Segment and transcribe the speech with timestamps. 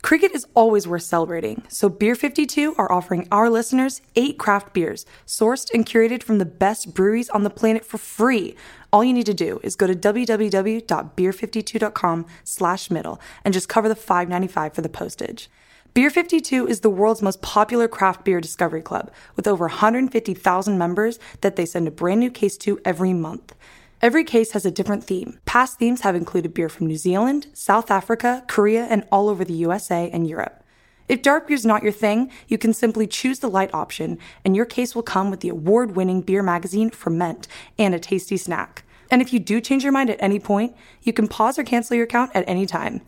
[0.00, 5.04] Cricket is always worth celebrating, so Beer 52 are offering our listeners eight craft beers,
[5.26, 8.54] sourced and curated from the best breweries on the planet for free.
[8.92, 13.96] All you need to do is go to www.beer52.com slash middle and just cover the
[13.96, 15.50] $5.95 for the postage.
[15.94, 21.18] Beer 52 is the world's most popular craft beer discovery club, with over 150,000 members
[21.40, 23.52] that they send a brand new case to every month.
[24.00, 25.40] Every case has a different theme.
[25.44, 29.54] Past themes have included beer from New Zealand, South Africa, Korea, and all over the
[29.54, 30.62] USA and Europe.
[31.08, 34.54] If dark beer is not your thing, you can simply choose the light option, and
[34.54, 38.84] your case will come with the award winning beer magazine Ferment and a tasty snack.
[39.10, 41.96] And if you do change your mind at any point, you can pause or cancel
[41.96, 43.00] your account at any time.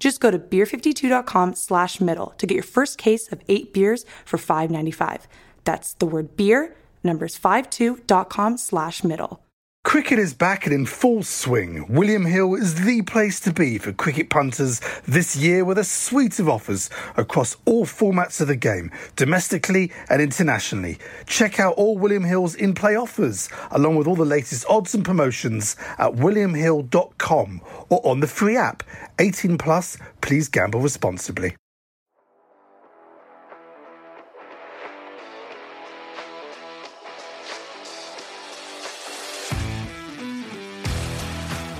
[0.00, 4.36] Just go to beer52.com slash middle to get your first case of eight beers for
[4.36, 5.20] $5.95.
[5.62, 6.74] That's the word beer,
[7.04, 9.43] numbers 52.com slash middle.
[9.84, 11.86] Cricket is back and in full swing.
[11.88, 16.40] William Hill is the place to be for cricket punters this year with a suite
[16.40, 20.98] of offers across all formats of the game, domestically and internationally.
[21.26, 25.04] Check out all William Hill's in play offers, along with all the latest odds and
[25.04, 28.82] promotions at williamhill.com or on the free app.
[29.18, 31.56] 18 plus, please gamble responsibly.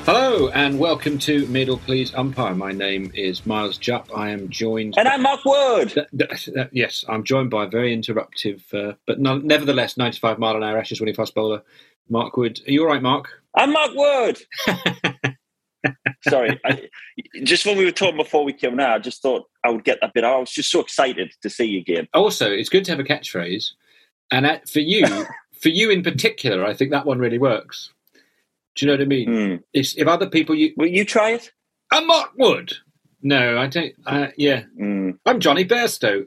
[0.07, 2.55] Hello and welcome to Middle Please Umpire.
[2.55, 4.15] My name is Miles Jupp.
[4.15, 4.99] I am joined.
[4.99, 6.07] And I'm Mark Wood.
[6.73, 10.77] Yes, I'm joined by a very interruptive, uh, but no- nevertheless 95 mile an hour
[10.77, 11.63] Ashes winning fast bowler,
[12.11, 12.61] Mark Wood.
[12.67, 13.31] Are you all right, Mark?
[13.57, 14.43] I'm Mark Wood.
[16.29, 16.91] Sorry, I,
[17.43, 20.01] just when we were talking before we came now, I just thought I would get
[20.03, 20.23] that bit.
[20.23, 22.09] I was just so excited to see you again.
[22.13, 23.71] Also, it's good to have a catchphrase,
[24.31, 25.07] and for you,
[25.63, 27.94] for you in particular, I think that one really works.
[28.77, 29.29] Do you know what I mean?
[29.29, 29.63] Mm.
[29.73, 31.51] If, other people, you, Will you try it?
[31.93, 32.73] I'm Mark Wood.
[33.23, 33.93] No, I don't.
[34.07, 35.19] Uh, yeah, Mm.
[35.25, 36.25] I'm Jonny Bairstow.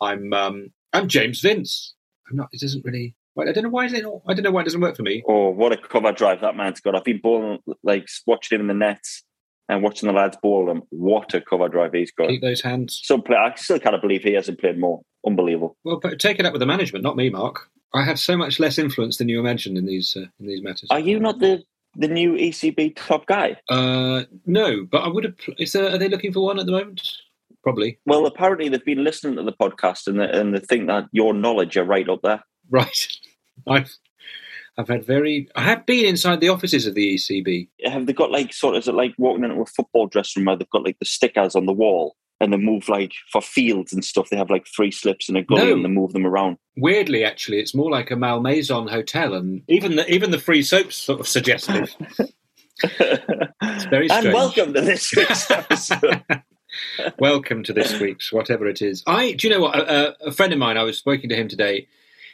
[0.00, 1.94] I'm um, I'm James Vince.
[2.30, 2.48] I'm not.
[2.52, 3.14] It doesn't really.
[3.38, 4.20] I don't know why is it not.
[4.26, 5.22] I don't know why it doesn't work for me.
[5.26, 6.94] Oh, what a cover drive that man's got!
[6.94, 9.22] I've been bowling, like watching him in the nets
[9.68, 10.82] and watching the lads bowl them.
[10.90, 12.28] What a cover drive he's got!
[12.28, 13.00] Keep those hands.
[13.02, 15.00] Some play, I still can't believe he hasn't played more.
[15.26, 15.76] Unbelievable.
[15.84, 17.68] Well, take it up with the management, not me, Mark.
[17.94, 20.88] I have so much less influence than you imagine in these uh, in these matters.
[20.90, 21.62] Are you not the
[21.96, 23.56] the new ECB top guy?
[23.68, 25.34] Uh, no, but I would have.
[25.58, 27.02] Is there, are they looking for one at the moment?
[27.62, 27.98] Probably.
[28.06, 31.34] Well, apparently they've been listening to the podcast and they, and they think that your
[31.34, 32.42] knowledge are right up there.
[32.72, 33.08] Right.
[33.66, 33.92] I've
[34.78, 35.48] I've had very.
[35.56, 37.68] I have been inside the offices of the ECB.
[37.84, 40.46] have they got like sort of is it like walking into a football dressing room
[40.46, 43.92] where they've got like the stickers on the wall and they move like for fields
[43.92, 45.72] and stuff they have like three slips and a gully No.
[45.74, 49.96] and they move them around Weirdly, actually, it's more like a Malmaison hotel, and even
[49.96, 51.94] the even the free soaps sort of suggestive.
[52.82, 56.22] It's very and welcome to this week's episode
[57.18, 59.02] Welcome to this week's whatever it is.
[59.06, 60.78] I do you know what a, a, a friend of mine.
[60.78, 61.88] I was speaking to him today.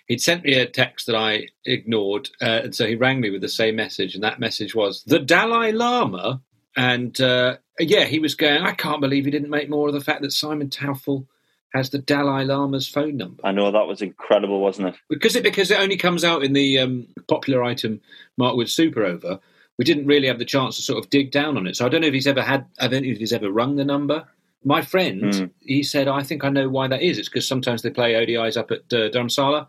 [0.06, 3.40] He'd sent me a text that I ignored, uh, and so he rang me with
[3.40, 4.14] the same message.
[4.14, 6.40] And that message was the Dalai Lama.
[6.76, 8.62] And uh, yeah, he was going.
[8.62, 11.26] I can't believe he didn't make more of the fact that Simon Taufel
[11.74, 15.42] has the Dalai Lama's phone number i know that was incredible wasn't it because it
[15.42, 18.00] because it only comes out in the um, popular item
[18.36, 19.38] Mark Wood Super Over.
[19.78, 21.76] We didn't really have the chance to sort of dig down on it.
[21.76, 22.66] So I don't know if he's ever had.
[22.80, 24.24] I don't know if he's ever rung the number.
[24.64, 25.50] My friend, mm.
[25.60, 27.18] he said, I think I know why that is.
[27.18, 29.66] It's because sometimes they play ODIs up at uh, Dharamsala,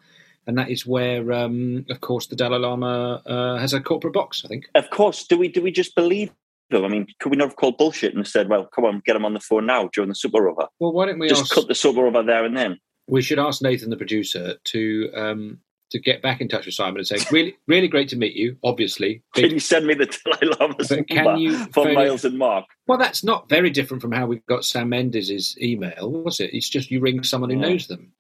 [0.48, 4.44] and that is where, um, of course, the Dalai Lama uh, has a corporate box.
[4.46, 4.70] I think.
[4.76, 5.28] Of course.
[5.28, 6.32] Do we do we just believe
[6.70, 6.86] them?
[6.86, 9.26] I mean, could we not have called bullshit and said, "Well, come on, get them
[9.26, 10.68] on the phone now during the Super Over"?
[10.80, 12.80] Well, why don't we just ask, cut the Super Over there and then?
[13.08, 15.60] We should ask Nathan, the producer, to um,
[15.92, 18.58] to get back in touch with Simon and say, "Really, really great to meet you."
[18.64, 22.66] Obviously, can you send me the Dalai Lama's can you for Miles and Mark?
[22.88, 26.54] Well, that's not very different from how we got Sam Mendes's email, was it?
[26.54, 27.70] It's just you ring someone who yeah.
[27.70, 28.12] knows them.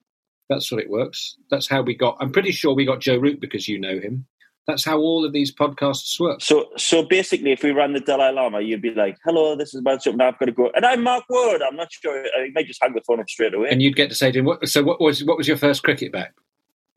[0.49, 1.35] That's what it works.
[1.51, 2.17] That's how we got.
[2.21, 4.25] I'm pretty sure we got Joe Root because you know him.
[4.67, 6.41] That's how all of these podcasts work.
[6.41, 9.79] So, so basically, if we ran the Dalai Lama, you'd be like, "Hello, this is
[9.79, 11.61] about something I've got to go," and I'm Mark Wood.
[11.61, 12.25] I'm not sure.
[12.37, 13.69] I may just hang the phone up straight away.
[13.71, 15.83] And you'd get to say to him, what, "So, what was what was your first
[15.83, 16.33] cricket bat?"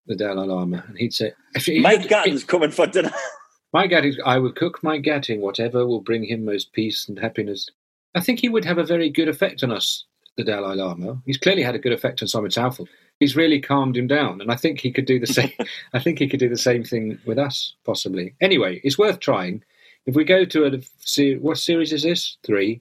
[0.06, 1.32] The Dalai Lama, and he'd say,
[1.80, 3.12] "Mike Gatting's coming for dinner."
[3.72, 7.70] Mike Gatting, I will cook Mike Gatting whatever will bring him most peace and happiness.
[8.16, 10.06] I think he would have a very good effect on us,
[10.36, 11.22] the Dalai Lama.
[11.24, 12.88] He's clearly had a good effect on Simon Southall
[13.20, 15.52] he's really calmed him down, and I think he could do the same.
[15.92, 18.34] I think he could do the same thing with us, possibly.
[18.40, 19.62] Anyway, it's worth trying.
[20.06, 22.38] If we go to a what series is this?
[22.44, 22.80] Three,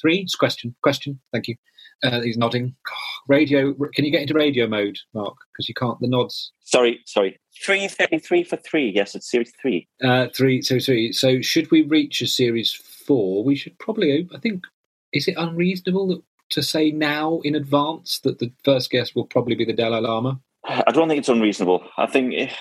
[0.00, 0.18] three.
[0.20, 1.20] It's question, question.
[1.32, 1.56] Thank you.
[2.02, 2.74] Uh, he's nodding.
[3.28, 3.74] radio.
[3.94, 5.36] Can you get into radio mode, Mark?
[5.52, 6.00] Because you can't.
[6.00, 6.52] The nods.
[6.62, 7.38] Sorry, sorry.
[7.62, 8.90] Three thirty-three for three.
[8.94, 9.86] Yes, it's series three.
[10.02, 10.62] Uh, three.
[10.62, 11.12] So three.
[11.12, 13.44] So should we reach a series four?
[13.44, 14.28] We should probably.
[14.34, 14.64] I think.
[15.12, 19.54] Is it unreasonable that to say now in advance that the first guest will probably
[19.54, 20.40] be the Dalai Lama?
[20.64, 21.82] I don't think it's unreasonable.
[21.96, 22.56] I think if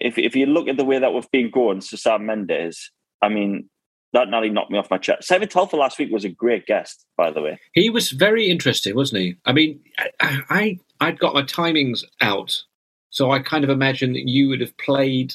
[0.00, 2.90] if, if you look at the way that we've been going, so Sam Mendes,
[3.20, 3.68] I mean,
[4.12, 5.18] that nearly knocked me off my chair.
[5.20, 7.58] Simon Taufel last week was a great guest, by the way.
[7.72, 9.36] He was very interesting, wasn't he?
[9.44, 9.80] I mean,
[10.20, 12.62] I, I I'd got my timings out,
[13.10, 15.34] so I kind of imagine that you would have played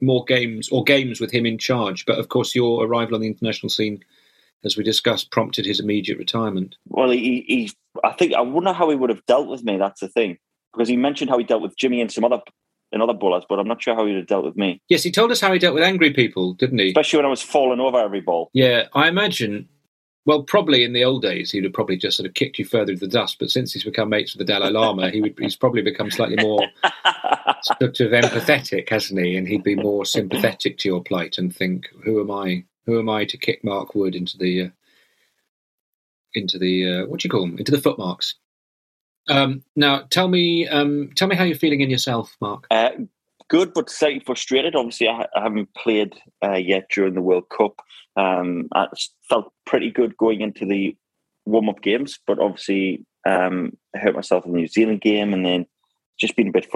[0.00, 2.06] more games or games with him in charge.
[2.06, 4.02] But of course, your arrival on the international scene
[4.64, 6.76] as we discussed, prompted his immediate retirement.
[6.88, 7.72] Well, he, he,
[8.04, 9.76] I think I wonder how he would have dealt with me.
[9.76, 10.38] That's the thing,
[10.72, 12.40] because he mentioned how he dealt with Jimmy and some other
[12.92, 14.80] and other bowlers, but I'm not sure how he would have dealt with me.
[14.88, 16.88] Yes, he told us how he dealt with angry people, didn't he?
[16.88, 18.50] Especially when I was falling over every ball.
[18.52, 19.68] Yeah, I imagine.
[20.26, 22.92] Well, probably in the old days, he'd have probably just sort of kicked you further
[22.92, 23.38] into the dust.
[23.38, 26.36] But since he's become mates with the Dalai Lama, he would, he's probably become slightly
[26.42, 26.66] more
[27.62, 29.36] sort of empathetic, hasn't he?
[29.36, 33.08] And he'd be more sympathetic to your plight and think, "Who am I who am
[33.08, 34.68] I to kick Mark Wood into the uh,
[36.34, 38.34] into the uh, what do you call them into the footmarks?
[39.28, 42.66] Um, now, tell me, um, tell me how you're feeling in yourself, Mark.
[42.70, 42.90] Uh,
[43.48, 44.74] good, but slightly frustrated.
[44.74, 47.80] Obviously, I, I haven't played uh, yet during the World Cup.
[48.16, 48.86] Um, I
[49.28, 50.96] felt pretty good going into the
[51.46, 55.44] warm up games, but obviously, um, I hurt myself in the New Zealand game, and
[55.44, 55.66] then
[56.18, 56.70] just been a bit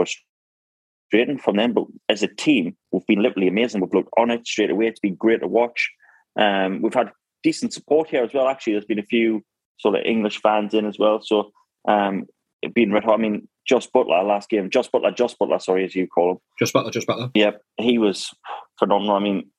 [1.15, 1.73] frustrating from them.
[1.73, 3.81] But as a team, we've been literally amazing.
[3.81, 4.87] We've looked on it straight away.
[4.87, 5.91] It's been great to watch.
[6.39, 7.11] Um, we've had
[7.43, 8.49] decent support here as well.
[8.49, 9.43] Actually, there's been a few
[9.79, 11.21] sort of English fans in as well.
[11.23, 11.53] So
[11.89, 12.27] um,
[12.63, 13.15] it been red hot.
[13.15, 16.39] I mean, Josh Butler last game, Josh Butler, Josh Butler, sorry, as you call him.
[16.59, 17.31] Josh Butler, Josh Buttler.
[17.35, 18.31] Yeah, he was
[18.79, 19.17] phenomenal.
[19.17, 19.51] I mean,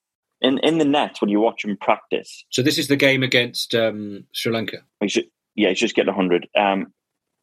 [0.42, 2.46] in in the net when you watch him practice.
[2.50, 4.78] So this is the game against um, Sri Lanka.
[5.56, 6.48] Yeah, he's just getting hundred.
[6.57, 6.94] Um,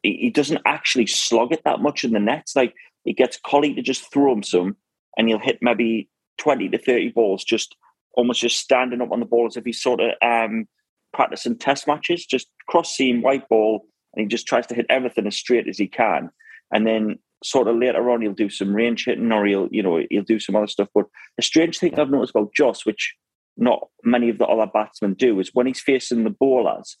[0.03, 2.55] he, he, doesn't actually slog it that much in the nets.
[2.55, 4.75] Like he gets Collie to just throw him some,
[5.17, 7.75] and he'll hit maybe twenty to thirty balls just
[8.15, 10.67] almost just standing up on the ball as if he's sort of um,
[11.13, 15.27] practicing test matches, just cross seam, white ball, and he just tries to hit everything
[15.27, 16.29] as straight as he can.
[16.71, 20.01] And then sort of later on, he'll do some range hitting or he'll, you know,
[20.09, 20.89] he'll do some other stuff.
[20.93, 21.05] But
[21.37, 23.15] the strange thing I've noticed about Joss, which
[23.57, 26.97] not many of the other batsmen do, is when he's facing the bowlers,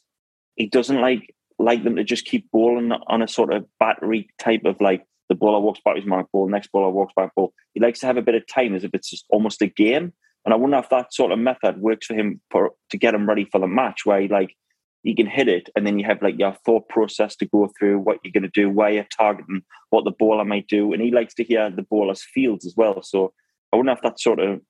[0.55, 4.65] he doesn't like like them to just keep bowling on a sort of battery type
[4.65, 7.53] of like the bowler walks back his mark ball, next bowler walks back ball.
[7.73, 10.13] He likes to have a bit of time as if it's just almost a game.
[10.45, 13.27] And I wonder if that sort of method works for him for, to get him
[13.27, 14.55] ready for the match, where he like
[15.03, 17.99] you can hit it, and then you have like your thought process to go through
[17.99, 21.11] what you're going to do, where you're targeting, what the bowler might do, and he
[21.11, 23.01] likes to hear the bowler's fields as well.
[23.03, 23.33] So
[23.71, 24.61] I wonder if that sort of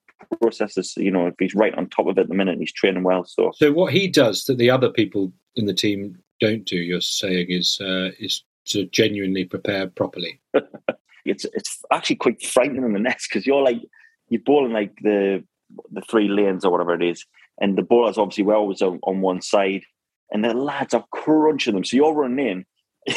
[0.41, 2.73] process is, you know, if he's right on top of it at the minute, he's
[2.73, 3.25] training well.
[3.25, 7.01] So, so what he does that the other people in the team don't do, you're
[7.01, 10.39] saying, is uh, is to genuinely prepare properly.
[11.25, 13.81] it's it's actually quite frightening in the nets because you're like
[14.29, 15.43] you're bowling like the
[15.91, 17.25] the three lanes or whatever it is,
[17.59, 19.83] and the bowlers obviously were always on, on one side,
[20.31, 21.83] and the lads are crunching them.
[21.83, 22.65] So you're running in,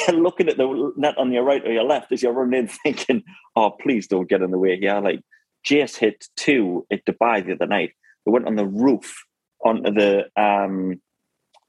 [0.15, 3.23] looking at the net on your right or your left as you're running in, thinking,
[3.55, 5.21] "Oh, please don't get in the way here." Like
[5.65, 7.93] Joss hit two at Dubai the other night.
[8.25, 9.25] They went on the roof
[9.65, 11.01] onto the um,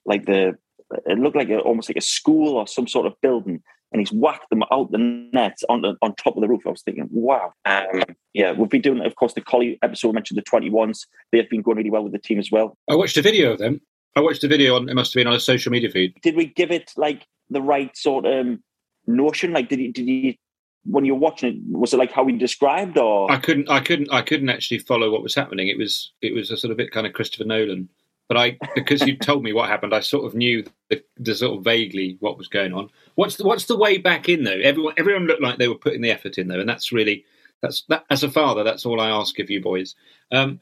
[0.05, 0.57] like the
[1.05, 4.11] it looked like a, almost like a school or some sort of building, and he's
[4.11, 6.63] whacked them out the net on the, on top of the roof.
[6.65, 7.53] I was thinking, wow.
[7.65, 8.03] Um,
[8.33, 11.05] yeah, we've been doing, of course, the Collie episode mentioned the 21s.
[11.31, 12.77] They've been going really well with the team as well.
[12.89, 13.81] I watched a video of them.
[14.15, 14.89] I watched a video on.
[14.89, 16.15] It must have been on a social media feed.
[16.21, 18.63] Did we give it like the right sort of um,
[19.05, 19.53] notion?
[19.53, 20.33] Like, did you, did you
[20.85, 21.77] when you're watching it?
[21.77, 25.11] Was it like how we described, or I couldn't, I couldn't, I couldn't actually follow
[25.11, 25.67] what was happening.
[25.67, 27.89] It was, it was a sort of bit kind of Christopher Nolan.
[28.27, 31.57] But I, because you told me what happened, I sort of knew the, the sort
[31.57, 32.89] of vaguely what was going on.
[33.15, 34.59] What's the, what's the way back in though?
[34.63, 37.25] Everyone, everyone looked like they were putting the effort in though, and that's really
[37.61, 38.05] that's that.
[38.09, 39.95] As a father, that's all I ask of you boys.
[40.31, 40.59] Um,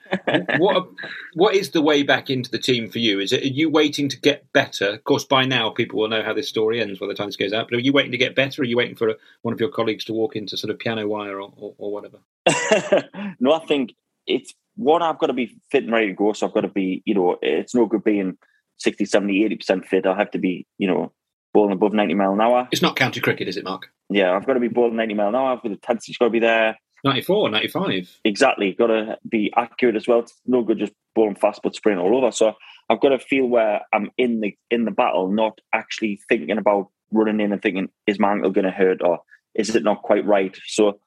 [0.57, 0.87] what
[1.33, 3.19] what is the way back into the team for you?
[3.19, 4.91] Is it are you waiting to get better?
[4.91, 7.35] Of course, by now people will know how this story ends by the time this
[7.35, 7.67] goes out.
[7.69, 8.61] But are you waiting to get better?
[8.61, 10.79] Or are you waiting for a, one of your colleagues to walk into sort of
[10.79, 12.19] piano wire or, or, or whatever?
[13.39, 13.95] no, I think
[14.25, 15.01] it's one.
[15.01, 16.33] I've got to be fit and ready to go.
[16.33, 18.37] So I've got to be, you know, it's no good being
[18.77, 20.05] 60, 70, 80 percent fit.
[20.05, 21.11] I have to be, you know,
[21.53, 22.67] bowling above 90 mile an hour.
[22.71, 23.87] It's not county cricket, is it, Mark?
[24.09, 25.53] Yeah, I've got to be bowling 90 mile an hour.
[25.53, 26.77] I've got the tendency's got to be there.
[27.03, 28.19] 94, 95.
[28.25, 28.73] Exactly.
[28.73, 30.19] Got to be accurate as well.
[30.19, 32.31] It's no good just bowling fast but spraying all over.
[32.31, 32.53] So
[32.89, 36.89] I've got to feel where I'm in the in the battle, not actually thinking about
[37.11, 39.19] running in and thinking, is my ankle going to hurt or
[39.53, 40.57] is it not quite right?
[40.67, 40.99] So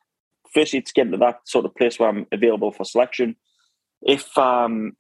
[0.55, 3.37] firstly, it's getting to that sort of place where I'm available for selection.
[4.03, 4.93] If um,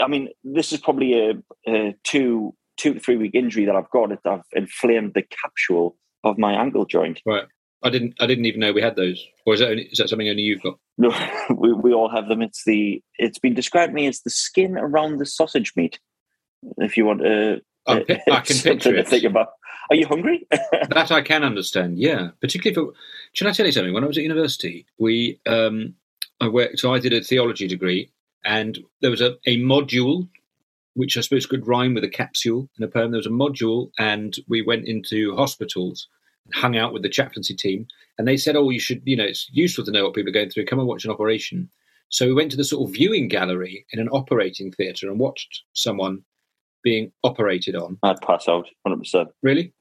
[0.00, 1.32] I mean, this is probably a,
[1.66, 4.12] a two two to three week injury that I've got.
[4.26, 7.20] I've inflamed the capsule of my ankle joint.
[7.26, 7.44] Right.
[7.82, 8.14] I didn't.
[8.20, 9.26] I didn't even know we had those.
[9.44, 10.78] Or is that only, is that something only you've got?
[10.98, 11.10] No,
[11.56, 12.42] we, we all have them.
[12.42, 13.02] It's the.
[13.18, 15.98] It's been described to me as the skin around the sausage meat.
[16.78, 19.08] If you want to, I, I can picture it.
[19.08, 19.48] think about.
[19.90, 20.46] Are you hungry?
[20.50, 21.98] that I can understand.
[21.98, 22.96] Yeah, particularly for.
[23.32, 23.92] Should I tell you something?
[23.92, 25.94] When I was at university, we um,
[26.40, 26.78] I worked.
[26.78, 28.10] So I did a theology degree,
[28.44, 30.28] and there was a, a module
[30.94, 33.12] which I suppose could rhyme with a capsule in a poem.
[33.12, 36.08] There was a module, and we went into hospitals
[36.54, 37.86] hung out with the chaplaincy team,
[38.18, 40.32] and they said, "Oh, you should, you know, it's useful to know what people are
[40.32, 40.66] going through.
[40.66, 41.70] Come and watch an operation."
[42.08, 45.62] So we went to the sort of viewing gallery in an operating theatre and watched
[45.72, 46.24] someone
[46.82, 47.98] being operated on.
[48.02, 49.28] I'd pass out, hundred percent.
[49.42, 49.72] Really?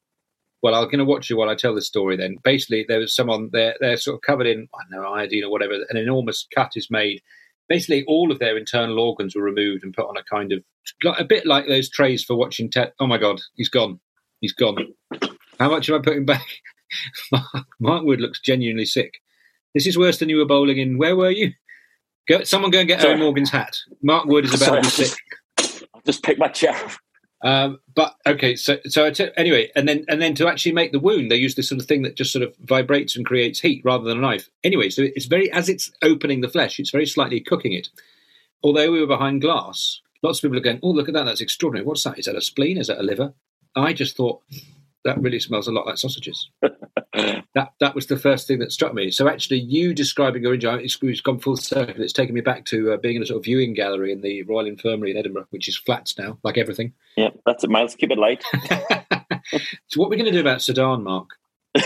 [0.61, 2.15] Well, I'm going to watch you while I tell this story.
[2.15, 3.75] Then, basically, there was someone there.
[3.79, 5.73] They're sort of covered in I don't know iodine or whatever.
[5.89, 7.21] An enormous cut is made.
[7.69, 10.63] Basically, all of their internal organs were removed and put on a kind of
[11.17, 12.69] a bit like those trays for watching.
[12.69, 13.99] Te- oh my God, he's gone.
[14.41, 14.93] He's gone.
[15.59, 16.45] How much am I putting back?
[17.79, 19.21] Mark Wood looks genuinely sick.
[19.73, 20.97] This is worse than you were bowling in.
[20.97, 21.53] Where were you?
[22.27, 23.77] Go, someone go and get Eoin Morgan's hat.
[24.01, 25.87] Mark Wood is about Sorry, to be sick.
[25.93, 26.75] I'll just pick my chair.
[27.43, 31.31] Um, but okay, so so anyway, and then and then to actually make the wound,
[31.31, 34.03] they use this sort of thing that just sort of vibrates and creates heat rather
[34.03, 34.49] than a knife.
[34.63, 37.89] Anyway, so it's very as it's opening the flesh, it's very slightly cooking it.
[38.63, 41.25] Although we were behind glass, lots of people are going, "Oh, look at that!
[41.25, 41.85] That's extraordinary.
[41.85, 42.19] What's that?
[42.19, 42.77] Is that a spleen?
[42.77, 43.33] Is that a liver?"
[43.75, 44.41] I just thought
[45.05, 46.49] that really smells a lot like sausages.
[47.13, 49.11] that that was the first thing that struck me.
[49.11, 52.01] So actually, you describing your injury, it's, it's gone full circle.
[52.01, 54.43] It's taken me back to uh, being in a sort of viewing gallery in the
[54.43, 56.93] Royal Infirmary in Edinburgh, which is flats now, like everything.
[57.17, 57.95] Yeah, that's it, Miles.
[57.95, 58.43] Keep it light.
[59.87, 61.29] so, what we're we going to do about Sudan, Mark?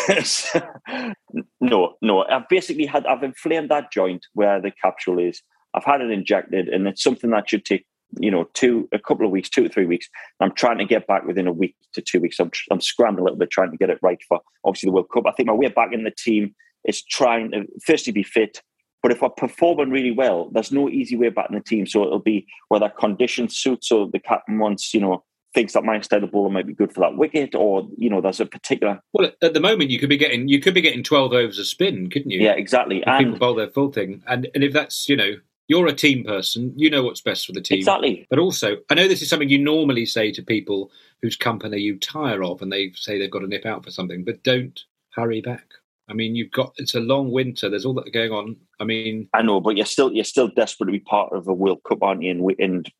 [1.62, 2.25] no, no.
[2.25, 5.41] I've basically had I've inflamed that joint where the capsule is.
[5.74, 7.86] I've had it injected, and it's something that should take
[8.19, 10.10] you know, two a couple of weeks, two to three weeks.
[10.39, 12.39] I'm trying to get back within a week to two weeks.
[12.39, 15.10] I'm, I'm scrambling a little bit trying to get it right for obviously the World
[15.13, 15.25] Cup.
[15.27, 16.55] I think my way back in the team
[16.86, 18.62] is trying to firstly be fit,
[19.01, 21.86] but if we're performing really well, there's no easy way back in the team.
[21.86, 25.24] So it'll be whether condition suits or the captain wants, you know,
[25.55, 28.22] thinks that my style of bowler might be good for that wicket, or you know,
[28.22, 29.00] there's a particular.
[29.13, 31.65] Well, at the moment, you could be getting you could be getting twelve overs of
[31.65, 32.41] spin, couldn't you?
[32.41, 33.00] Yeah, exactly.
[33.00, 35.36] If and people bowl their full thing, and and if that's you know
[35.67, 36.74] you're a team person.
[36.75, 37.79] You know what's best for the team.
[37.79, 38.27] Exactly.
[38.29, 40.91] But also, I know this is something you normally say to people
[41.22, 44.24] whose company you tire of and they say they've got to nip out for something,
[44.24, 44.79] but don't
[45.13, 45.65] hurry back.
[46.07, 47.69] I mean, you've got it's a long winter.
[47.69, 48.57] There's all that going on.
[48.79, 51.53] I mean, I know, but you're still you're still desperate to be part of a
[51.53, 52.31] World Cup, aren't you?
[52.31, 52.91] And, and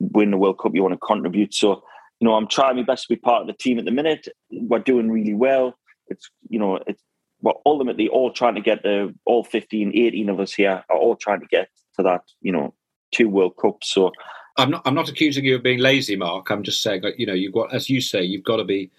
[0.00, 1.54] win the World Cup, you want to contribute.
[1.54, 1.82] So,
[2.20, 4.28] you know, I'm trying my best to be part of the team at the minute.
[4.50, 5.76] We're doing really well.
[6.08, 7.02] It's you know, it's
[7.42, 11.16] we're ultimately all trying to get the all 15, 18 of us here are all
[11.16, 12.74] trying to get to that, you know,
[13.12, 13.92] two World Cups.
[13.92, 14.12] So
[14.56, 16.50] I'm not I'm not accusing you of being lazy, Mark.
[16.50, 18.90] I'm just saying, like, you know, you've got as you say, you've got to be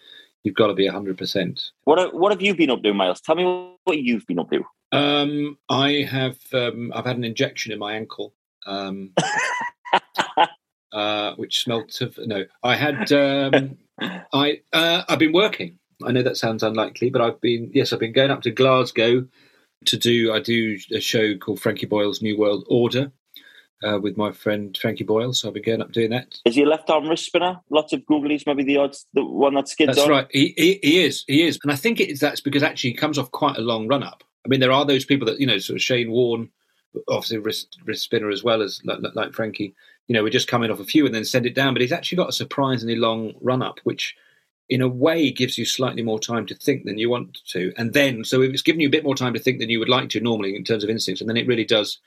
[0.43, 1.71] you've got to be hundred percent.
[1.83, 3.21] What what have you been up to, Miles?
[3.21, 4.63] Tell me what you've been up to.
[4.91, 8.33] Um, I have um, I've had an injection in my ankle.
[8.65, 9.11] Um,
[10.95, 12.45] uh, which smelt of no.
[12.63, 13.77] I had um,
[14.33, 15.79] I uh, I've been working.
[16.03, 19.27] I know that sounds unlikely, but I've been yes, I've been going up to Glasgow
[19.85, 20.33] to do.
[20.33, 23.11] I do a show called Frankie Boyle's New World Order
[23.83, 25.33] uh, with my friend Frankie Boyle.
[25.33, 26.37] So I'll be going up doing that.
[26.45, 27.59] Is he a left arm wrist spinner?
[27.69, 30.09] Lots of googlies, maybe the odds, the one that skids That's on.
[30.09, 30.27] right.
[30.31, 31.23] He, he, he is.
[31.27, 33.87] He is, and I think it's that's because actually he comes off quite a long
[33.87, 34.23] run up.
[34.45, 36.49] I mean, there are those people that you know, sort of Shane Warne,
[37.07, 39.75] obviously wrist, wrist spinner as well as like, like Frankie.
[40.07, 41.73] you know, we're just coming off a few and then send it down.
[41.73, 44.15] But he's actually got a surprisingly long run up, which
[44.69, 47.71] in a way gives you slightly more time to think than you want to.
[47.77, 49.89] And then, so it's given you a bit more time to think than you would
[49.89, 51.21] like to normally in terms of instincts.
[51.21, 51.99] And then it really does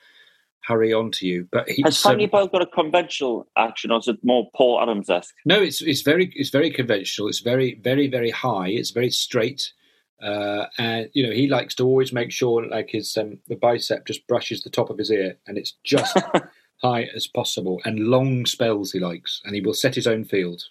[0.63, 1.49] hurry on to you.
[1.53, 4.81] But he, Has Frankie um, Boyle got a conventional action or is it more Paul
[4.83, 5.35] Adams esque?
[5.45, 7.29] No, it's, it's very, it's very conventional.
[7.29, 8.69] It's very, very, very high.
[8.69, 9.73] It's very straight.
[10.21, 14.05] Uh, and you know he likes to always make sure like his um, the bicep
[14.05, 16.19] just brushes the top of his ear and it's just
[16.83, 20.65] high as possible and long spells he likes and he will set his own field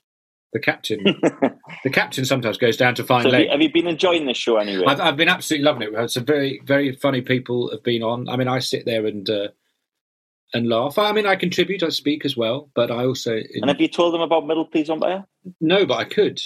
[0.57, 1.03] the captain,
[1.83, 3.23] the captain sometimes goes down to find.
[3.23, 4.85] So have, you, have you been enjoying this show anyway?
[4.87, 6.09] I've, I've, been absolutely loving it.
[6.09, 8.27] Some very, very funny people have been on.
[8.27, 9.49] I mean, I sit there and uh,
[10.53, 10.97] and laugh.
[10.97, 13.39] I mean, I contribute, I speak as well, but I also.
[13.53, 15.25] And have you told them about Middle Please Umpire?
[15.61, 16.41] No, but I could.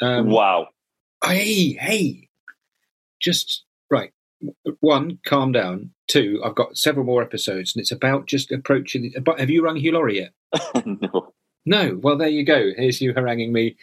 [0.00, 0.68] Um, wow.
[1.22, 2.28] Hey, hey,
[3.20, 4.12] just right.
[4.80, 5.90] One, calm down.
[6.08, 9.12] Two, I've got several more episodes, and it's about just approaching.
[9.22, 10.32] But have you rung Hugh Laurie yet?
[10.86, 11.34] no.
[11.66, 12.72] No, well, there you go.
[12.76, 13.76] Here's you haranguing me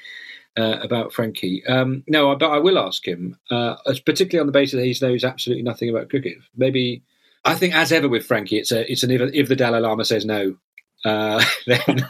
[0.58, 1.66] uh, about Frankie.
[1.68, 5.24] Um, no, but I will ask him, uh, particularly on the basis that he knows
[5.24, 6.38] absolutely nothing about cricket.
[6.56, 7.04] Maybe
[7.46, 10.04] I think, as ever with Frankie, it's a it's an if, if the Dalai Lama
[10.06, 10.56] says no,
[11.06, 12.10] uh, then.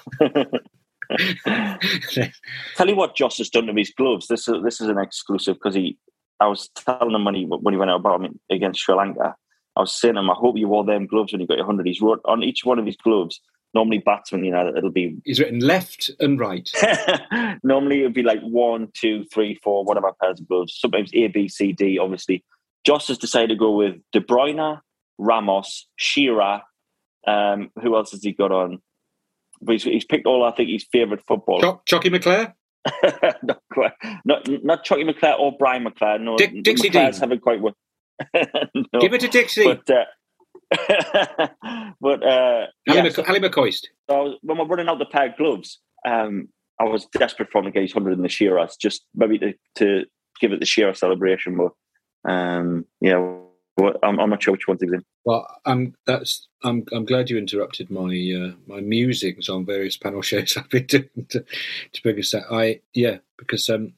[2.76, 4.28] Tell you what, Joss has done to his gloves.
[4.28, 5.98] This is this is an exclusive because he.
[6.40, 9.36] I was telling him when he when he went out about against Sri Lanka.
[9.76, 11.66] I was saying to him, I hope you wore them gloves when you got your
[11.66, 11.86] hundred.
[11.86, 13.42] He's wrote on each one of his gloves
[13.74, 15.18] normally batsman, you know, it'll be.
[15.26, 16.70] He's written left and right.
[17.64, 20.78] normally it'll be like one, two, three, four, whatever pairs of gloves.
[20.78, 22.00] Sometimes A, B, C, D.
[22.00, 22.44] Obviously,
[22.86, 24.80] Joss has decided to go with De Bruyne,
[25.18, 26.62] Ramos, Shearer.
[27.26, 28.80] Um, who else has he got on?
[29.62, 31.60] But he's, he's picked all I think his favourite football.
[31.60, 32.54] Ch- Choccy McClair.
[33.44, 33.92] not quite.
[34.24, 36.22] Not not Choccy McClair or Brian McClair.
[36.22, 37.74] No, Dick, Dixie McClair's haven't quite won.
[38.34, 39.00] no.
[39.00, 39.66] Give it to Dixie.
[39.66, 40.06] But, uh,
[42.02, 43.86] but uh, yeah, so, McCoist.
[44.10, 47.82] So when we're running out the pair of gloves, um, I was desperate for get
[47.82, 50.06] his hundred in the Shearers, just maybe to, to
[50.40, 51.58] give it the Shearer celebration.
[51.58, 53.18] But um, yeah,
[54.04, 55.04] I'm, I'm, not sure which one's in.
[55.24, 60.22] Well, I'm that's I'm I'm glad you interrupted my uh, my musings on various panel
[60.22, 61.46] shows I've been doing to,
[61.94, 62.44] to bring us that.
[62.52, 63.94] I yeah because um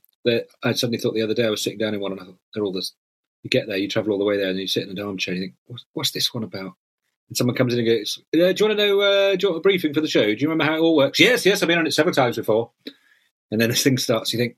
[0.64, 2.38] I suddenly thought the other day I was sitting down in one and I thought
[2.54, 2.94] they're all this
[3.44, 5.34] you get there, you travel all the way there, and you sit in an armchair.
[5.34, 6.74] And you think, what's, what's this one about?
[7.30, 9.02] And someone comes in and goes, uh, "Do you want to know?
[9.02, 10.26] Uh, do you want a briefing for the show?
[10.26, 12.38] Do you remember how it all works?" Yes, yes, I've been on it several times
[12.38, 12.72] before.
[13.52, 14.34] And then this thing starts.
[14.34, 14.58] You think,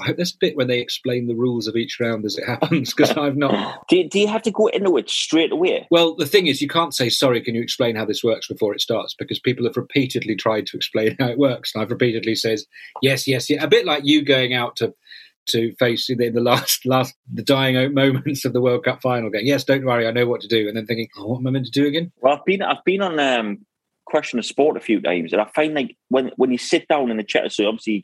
[0.00, 2.46] I hope there's a bit where they explain the rules of each round as it
[2.46, 3.84] happens because I've not.
[3.88, 5.86] do, you, do you have to go into it straight away?
[5.90, 8.74] Well, the thing is, you can't say, sorry, can you explain how this works before
[8.74, 9.14] it starts?
[9.14, 11.72] Because people have repeatedly tried to explain how it works.
[11.74, 12.66] And I've repeatedly says,
[13.02, 13.62] yes, yes, yeah.
[13.62, 14.94] A bit like you going out to
[15.48, 19.46] to face in the, last last the dying moments of the World Cup final, going,
[19.46, 21.50] "Yes, don't worry, I know what to do," and then thinking, "Oh, what am I
[21.50, 23.66] meant to do again?" Well, I've been I've been on um,
[24.06, 27.10] Question of Sport a few times, and I find like when when you sit down
[27.10, 28.02] in the chair, so obviously you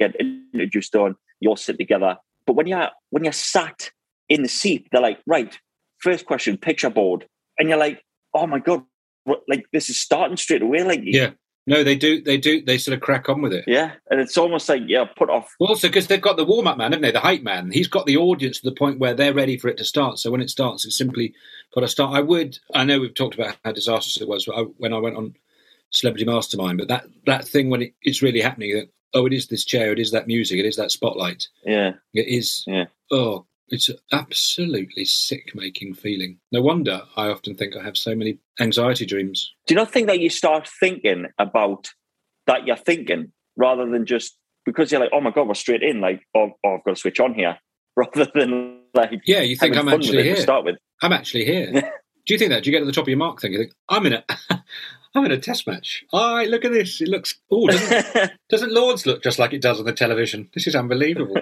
[0.00, 3.90] get introduced on, you all sit together, but when you're when you're sat
[4.28, 5.58] in the seat, they're like, "Right,
[5.98, 7.26] first question, picture board,"
[7.58, 8.02] and you're like,
[8.34, 8.84] "Oh my god."
[9.48, 10.82] Like this is starting straight away.
[10.84, 11.30] Like yeah,
[11.66, 12.20] no, they do.
[12.20, 12.62] They do.
[12.62, 13.64] They sort of crack on with it.
[13.66, 15.54] Yeah, and it's almost like yeah, put off.
[15.58, 17.10] Well, also because they've got the warm up man, haven't they?
[17.10, 17.70] The hype man.
[17.70, 20.18] He's got the audience to the point where they're ready for it to start.
[20.18, 21.34] So when it starts, it's simply
[21.74, 22.14] got to start.
[22.14, 22.58] I would.
[22.74, 25.34] I know we've talked about how disastrous it was when I went on
[25.90, 29.46] Celebrity Mastermind, but that that thing when it, it's really happening, that oh, it is
[29.46, 31.48] this chair, it is that music, it is that spotlight.
[31.64, 32.64] Yeah, it is.
[32.66, 32.86] Yeah.
[33.10, 36.38] Oh it's an absolutely sick making feeling.
[36.52, 39.54] No wonder I often think I have so many anxiety dreams.
[39.66, 41.88] Do you not think that you start thinking about
[42.46, 46.00] that you're thinking rather than just because you're like, oh my God, we're straight in,
[46.00, 47.58] like, oh, oh I've got to switch on here,
[47.96, 50.36] rather than like, yeah, you think I'm actually here.
[50.36, 50.76] start with.
[51.02, 51.72] I'm actually here.
[52.26, 52.64] Do you think that?
[52.64, 53.52] Do you get to the top of your mark thing?
[53.52, 54.24] You think, I'm in a.
[55.16, 56.02] I'm in a test match.
[56.12, 57.00] All right, look at this.
[57.00, 57.38] It looks.
[57.48, 60.48] Oh, doesn't, doesn't Lords look just like it does on the television?
[60.54, 61.36] This is unbelievable.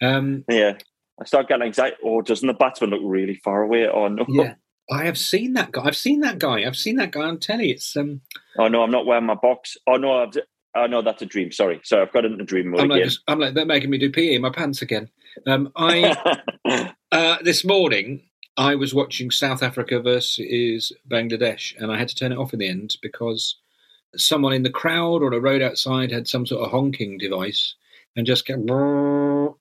[0.00, 0.78] Um, yeah.
[1.20, 1.96] I start getting anxiety.
[2.02, 3.88] Or oh, doesn't the batsman look really far away?
[3.88, 4.24] Oh no.
[4.28, 4.54] Yeah.
[4.90, 5.84] I have seen that guy.
[5.84, 6.64] I've seen that guy.
[6.64, 7.70] I've seen that guy on telly.
[7.70, 8.20] It's um.
[8.58, 9.76] Oh no, I'm not wearing my box.
[9.86, 10.36] Oh no, I've.
[10.76, 11.52] Oh no, that's a dream.
[11.52, 13.06] Sorry, sorry, I've got into dream mode I'm again.
[13.06, 15.08] Like, I'm like they're making me do PE in my pants again.
[15.46, 18.22] Um, I uh, this morning
[18.56, 22.58] I was watching South Africa versus Bangladesh, and I had to turn it off in
[22.58, 23.56] the end because
[24.16, 27.74] someone in the crowd or a road outside had some sort of honking device
[28.16, 28.66] and just kept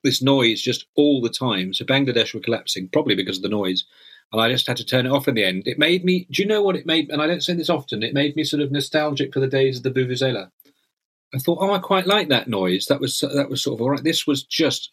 [0.04, 1.74] this noise just all the time.
[1.74, 3.86] So Bangladesh were collapsing, probably because of the noise.
[4.32, 5.64] And I just had to turn it off in the end.
[5.68, 7.10] It made me, do you know what it made?
[7.10, 9.78] And I don't say this often, it made me sort of nostalgic for the days
[9.78, 10.50] of the Vuvuzela.
[11.34, 12.88] I thought, oh, I quite like that noise.
[12.88, 14.04] That was, that was sort of all right.
[14.04, 14.92] This was just,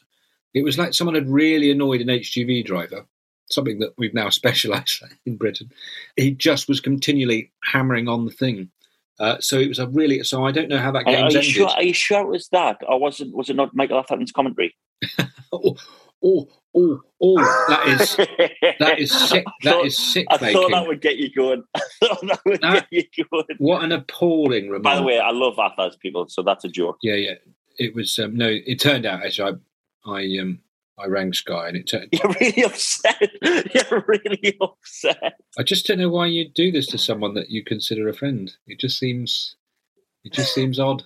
[0.55, 3.07] it was like someone had really annoyed an HGV driver,
[3.51, 5.71] something that we've now specialised in Britain.
[6.17, 8.71] He just was continually hammering on the thing.
[9.21, 10.23] Uh, so it was a really.
[10.25, 11.45] So I don't know how that game are you ended.
[11.45, 11.69] sure?
[11.69, 14.75] Are you sure it was that, or was it was it not Michael Atherton's commentary?
[15.53, 15.77] oh,
[16.25, 18.17] oh, oh, oh, that is
[18.81, 19.45] that is sick.
[19.63, 20.61] That thought- is sick I making.
[20.61, 21.63] thought that would get you going.
[21.77, 23.45] I thought that would That- get you going.
[23.59, 24.83] What an appalling remark.
[24.83, 26.97] By the way, I love Athers people, so that's a joke.
[27.03, 27.35] yeah, yeah.
[27.79, 28.49] It was um, no.
[28.49, 29.59] It turned out actually,
[30.07, 30.61] I, I um,
[31.03, 32.09] I rang Sky, and it turned.
[32.13, 33.31] You're really upset.
[33.43, 35.41] You're really upset.
[35.59, 38.53] I just don't know why you do this to someone that you consider a friend.
[38.67, 39.57] It just seems,
[40.25, 41.05] it just seems odd.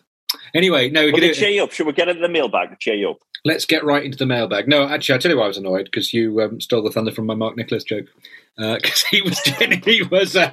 [0.55, 1.73] Anyway, no, we're Will gonna, cheer you up?
[1.73, 2.79] Should we get into the mailbag?
[2.81, 3.19] Cheer you up.
[3.45, 4.67] let's get right into the mailbag.
[4.67, 7.13] No, actually, I'll tell you why I was annoyed because you um, stole the thunder
[7.13, 8.07] from my Mark Nicholas joke.
[8.57, 10.53] Because he was genu- he was uh,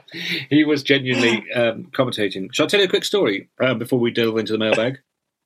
[0.49, 2.51] he was genuinely um, commentating.
[2.51, 4.97] Shall I tell you a quick story uh, before we delve into the mailbag?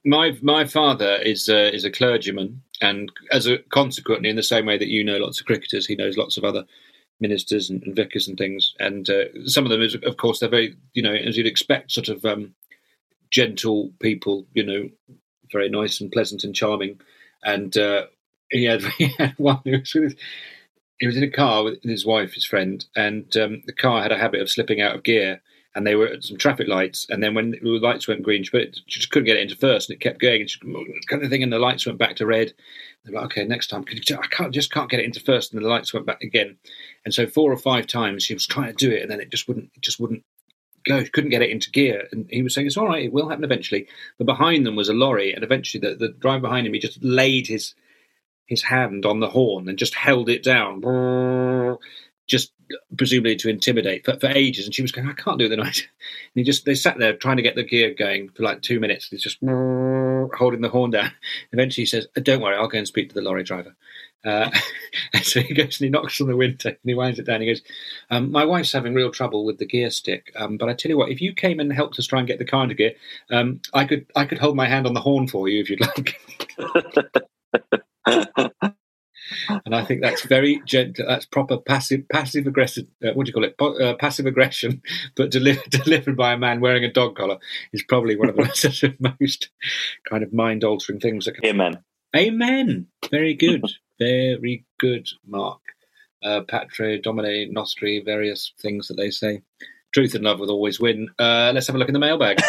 [0.05, 4.65] My my father is uh, is a clergyman, and as a consequently, in the same
[4.65, 6.65] way that you know lots of cricketers, he knows lots of other
[7.19, 8.75] ministers and, and vicars and things.
[8.79, 11.91] And uh, some of them, is, of course, they're very you know as you'd expect,
[11.91, 12.53] sort of um,
[13.31, 14.45] gentle people.
[14.53, 14.89] You know,
[15.51, 16.99] very nice and pleasant and charming.
[17.43, 18.05] And uh,
[18.51, 20.15] he had he had one who was with his,
[20.99, 24.11] he was in a car with his wife, his friend, and um, the car had
[24.11, 25.41] a habit of slipping out of gear.
[25.75, 28.49] And they were at some traffic lights, and then when the lights went green, she,
[28.49, 30.57] put it, she just couldn't get it into first, and it kept going, and she
[31.07, 32.53] kind of thing, and the lights went back to red.
[33.03, 35.61] They're like, okay, next time, you, I can't just can't get it into first, and
[35.61, 36.55] the lights went back again.
[37.03, 39.29] And so four or five times she was trying to do it, and then it
[39.31, 40.23] just wouldn't, it just wouldn't
[40.85, 41.03] go.
[41.03, 43.27] She couldn't get it into gear, and he was saying it's all right, it will
[43.27, 43.88] happen eventually.
[44.17, 47.03] But behind them was a lorry, and eventually the, the driver behind him, he just
[47.03, 47.75] laid his
[48.45, 50.79] his hand on the horn and just held it down,
[52.27, 52.53] just
[52.97, 54.65] presumably to intimidate for, for ages.
[54.65, 55.88] And she was going, I can't do the night.
[56.36, 58.80] And he just they sat there trying to get the gear going for like two
[58.80, 59.08] minutes.
[59.08, 61.12] He's just holding the horn down.
[61.51, 63.75] Eventually he says, "Don't worry, I'll go and speak to the lorry driver."
[64.25, 64.49] Uh,
[65.13, 67.41] and so he goes and he knocks on the window and he winds it down.
[67.41, 67.62] He goes,
[68.10, 70.97] um, "My wife's having real trouble with the gear stick, um, but I tell you
[70.97, 72.93] what, if you came and helped us try and get the car into gear,
[73.32, 75.82] um, I could I could hold my hand on the horn for you if you'd
[75.82, 76.19] like."
[79.65, 81.05] And I think that's very gentle.
[81.07, 82.85] That's proper passive passive aggressive.
[83.03, 83.57] Uh, what do you call it?
[83.57, 84.81] Po- uh, passive aggression,
[85.15, 87.37] but delivered delivered by a man wearing a dog collar
[87.73, 89.49] is probably one of the most
[90.09, 91.83] kind of mind altering things that can Amen.
[92.15, 92.87] Amen.
[93.11, 93.63] Very good.
[93.99, 95.61] Very good, Mark.
[96.23, 99.41] Uh, Patre, Domine, Nostri, various things that they say.
[99.93, 101.09] Truth and love will always win.
[101.19, 102.41] Uh, let's have a look in the mailbag.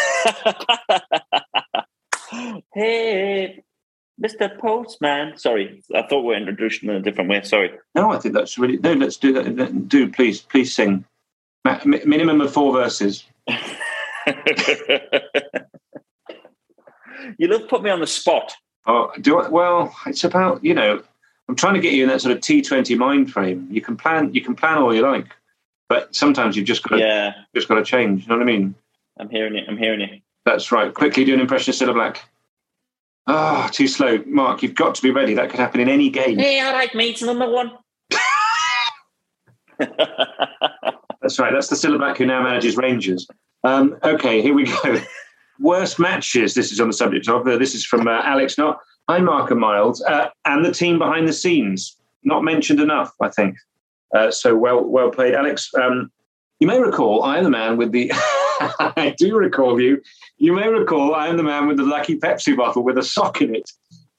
[2.73, 3.63] hey,
[4.21, 4.57] Mr.
[4.57, 5.37] Postman.
[5.37, 7.41] Sorry, I thought we were introduced in a different way.
[7.43, 7.71] Sorry.
[7.95, 8.93] No, I think that's really no.
[8.93, 9.87] Let's do that.
[9.87, 11.05] Do please, please sing.
[11.85, 13.25] Minimum of four verses.
[17.37, 18.53] you love put me on the spot.
[18.85, 19.95] Oh, do I, well.
[20.05, 21.03] It's about you know.
[21.49, 23.69] I'm trying to get you in that sort of T20 mind frame.
[23.71, 24.33] You can plan.
[24.33, 25.27] You can plan all you like,
[25.87, 28.23] but sometimes you've just got to Yeah, just got to change.
[28.23, 28.75] You know what I mean?
[29.19, 29.63] I'm hearing you.
[29.67, 30.19] I'm hearing you.
[30.45, 30.93] That's right.
[30.93, 32.27] Quickly do an impression of Cilla Black.
[33.27, 34.63] Ah, too slow, Mark.
[34.63, 35.33] You've got to be ready.
[35.33, 36.39] That could happen in any game.
[36.39, 37.21] Yeah, Hey, all right, mate.
[37.21, 37.71] Number one.
[39.79, 41.51] That's right.
[41.51, 43.27] That's the Cilla Black who now manages Rangers.
[43.65, 45.01] Um, okay, here we go.
[45.59, 46.53] Worst matches.
[46.53, 47.45] This is on the subject of.
[47.45, 48.79] Uh, this is from uh, Alex Not.
[49.09, 51.97] Hi, Mark and Miles, uh, and the team behind the scenes.
[52.23, 53.57] Not mentioned enough, I think.
[54.15, 55.69] Uh, so well, well played, Alex.
[55.73, 56.11] Um,
[56.59, 58.11] you may recall I am the man with the.
[58.79, 60.01] I do recall you.
[60.37, 63.41] You may recall I am the man with the lucky Pepsi bottle with a sock
[63.41, 63.71] in it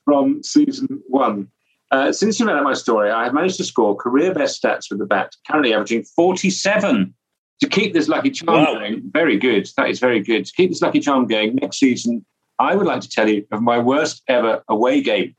[0.04, 1.48] from season one.
[1.90, 4.90] Uh, since you read out my story, I have managed to score career best stats
[4.90, 7.14] with the bat, currently averaging 47.
[7.60, 8.74] To keep this lucky charm Wow.
[8.74, 9.68] going, very good.
[9.76, 10.44] That is very good.
[10.46, 12.24] To keep this lucky charm going next season,
[12.60, 15.34] I would like to tell you of my worst ever away game.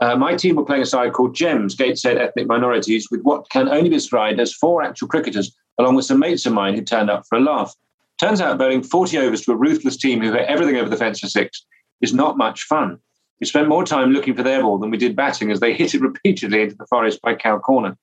[0.00, 3.68] Uh, my team were playing a side called Gems, Gateshead Ethnic Minorities, with what can
[3.68, 7.10] only be described as four actual cricketers, along with some mates of mine who turned
[7.10, 7.74] up for a laugh.
[8.20, 11.20] Turns out bowling 40 overs to a ruthless team who hit everything over the fence
[11.20, 11.64] for six
[12.00, 12.98] is not much fun.
[13.40, 15.94] We spent more time looking for their ball than we did batting as they hit
[15.94, 17.96] it repeatedly into the forest by cow corner.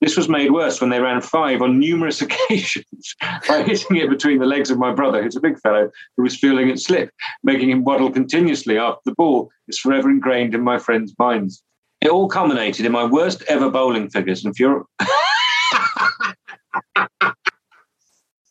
[0.00, 3.14] This was made worse when they ran five on numerous occasions
[3.46, 6.36] by hitting it between the legs of my brother, who's a big fellow, who was
[6.36, 7.10] feeling it slip,
[7.44, 11.62] making him waddle continuously after the ball is forever ingrained in my friends' minds.
[12.00, 14.44] It all culminated in my worst ever bowling figures.
[14.44, 14.86] And you're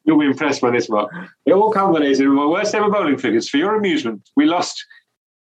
[0.04, 1.12] You'll be impressed by this, Mark.
[1.46, 3.50] It all culminated in my worst ever bowling figures.
[3.50, 4.84] For your amusement, we lost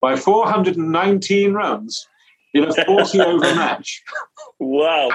[0.01, 2.09] by 419 runs
[2.55, 4.03] in a 40 over match.
[4.59, 5.11] Wow.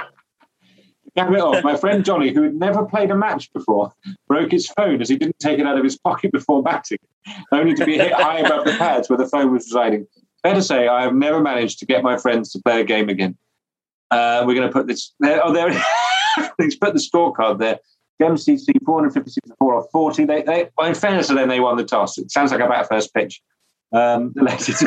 [1.18, 1.64] Cap it off.
[1.64, 3.92] My friend Johnny, who had never played a match before,
[4.28, 7.00] broke his phone as he didn't take it out of his pocket before batting,
[7.52, 10.08] only to be hit high above the pads where the phone was residing.
[10.42, 13.10] Fair to say, I have never managed to get my friends to play a game
[13.10, 13.38] again.
[14.10, 15.42] Uh, we're going to put this there.
[15.44, 15.72] Oh, there.
[16.58, 17.80] He's put the scorecard there.
[18.22, 20.26] GemCC 456 4 off 40.
[20.26, 22.18] They, they, well, in fairness to them, they won the toss.
[22.18, 23.42] It sounds like about first pitch.
[23.92, 24.84] Um, the latest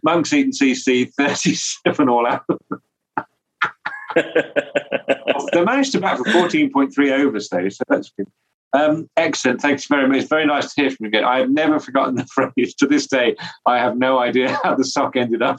[0.04, 2.44] Monks Eaton CC 37 all out.
[4.14, 8.26] they managed to bat for 14.3 overs, though, so that's good.
[8.72, 9.60] Um, excellent.
[9.60, 10.18] Thanks very much.
[10.18, 11.24] It's very nice to hear from you again.
[11.24, 12.74] I have never forgotten the phrase.
[12.76, 13.34] To this day,
[13.66, 15.58] I have no idea how the sock ended up.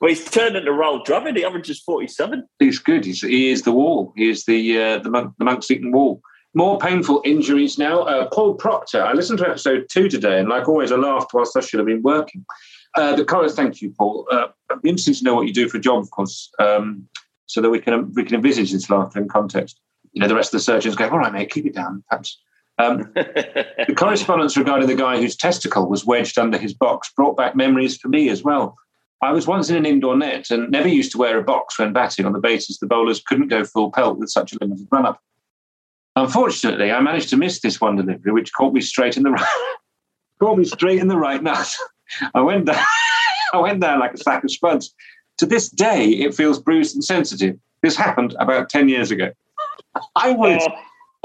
[0.00, 1.36] Well, he's turned into Rahul Dravid.
[1.36, 2.46] He averages 47.
[2.58, 3.04] He's good.
[3.04, 4.12] He's, he is the wall.
[4.16, 6.20] He is the uh, the, monk, the Monks Eaton wall.
[6.54, 8.02] More painful injuries now.
[8.02, 9.02] Uh, Paul Proctor.
[9.02, 11.86] I listened to episode two today, and like always, I laughed whilst I should have
[11.86, 12.44] been working.
[12.96, 14.26] Uh, the chorus, thank you, Paul.
[14.30, 17.06] Uh, I'd be interested to know what you do for a job, of course, um,
[17.46, 19.78] so that we can we can envisage this laughter in context.
[20.12, 22.38] You know, the rest of the surgeons go, all right, mate, keep it down, perhaps.
[22.78, 27.54] Um, the correspondence regarding the guy whose testicle was wedged under his box brought back
[27.54, 28.76] memories for me as well.
[29.22, 31.92] I was once in an indoor net and never used to wear a box when
[31.92, 35.06] batting on the basis the bowlers couldn't go full pelt with such a limited run
[35.06, 35.20] up.
[36.16, 39.76] Unfortunately, I managed to miss this one delivery, which caught me straight in the right,
[40.40, 41.74] caught me straight in the right nut.
[42.34, 42.82] I went down,
[43.52, 44.94] I went down like a sack of spuds.
[45.38, 47.58] To this day, it feels bruised and sensitive.
[47.82, 49.32] This happened about ten years ago.
[50.14, 50.60] I would,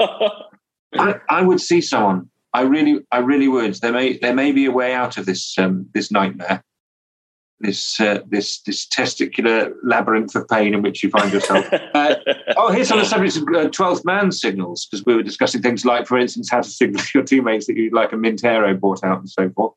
[0.98, 2.28] I, I, would see someone.
[2.52, 3.74] I really, I really would.
[3.76, 6.62] There may, there may be a way out of this, um, this nightmare,
[7.62, 11.66] this, uh, this, this testicular labyrinth of pain in which you find yourself.
[11.94, 12.14] Uh,
[12.56, 15.84] oh, here's on the subject of uh, twelfth man signals because we were discussing things
[15.84, 18.74] like, for instance, how to signal to your teammates that you'd like a Mint Aero
[18.74, 19.74] bought out and so forth.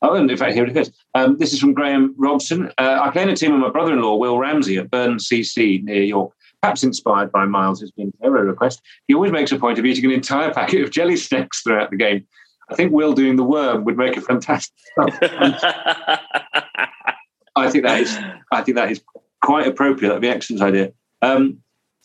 [0.00, 0.90] Oh, and in fact, here it is.
[1.14, 2.72] Um, this is from Graham Robson.
[2.78, 6.02] Uh, I play in a team with my brother-in-law, Will Ramsey, at Burn CC near
[6.02, 6.32] York.
[6.62, 10.12] Perhaps inspired by Miles's Mint Aero request, he always makes a point of eating an
[10.12, 12.26] entire packet of jelly snacks throughout the game.
[12.70, 14.74] I think Will doing the worm would make a fantastic.
[17.58, 18.18] I think that is.
[18.52, 19.02] I think that is
[19.42, 20.08] quite appropriate.
[20.08, 20.92] That'd be an excellent idea.
[21.22, 21.58] Um,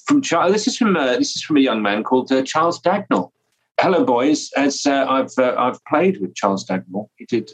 [0.05, 2.81] from Charles, this is from uh, this is from a young man called uh, Charles
[2.81, 3.31] Dagnall.
[3.79, 4.49] Hello, boys.
[4.55, 7.51] As uh, I've uh, I've played with Charles Dagnall, he did.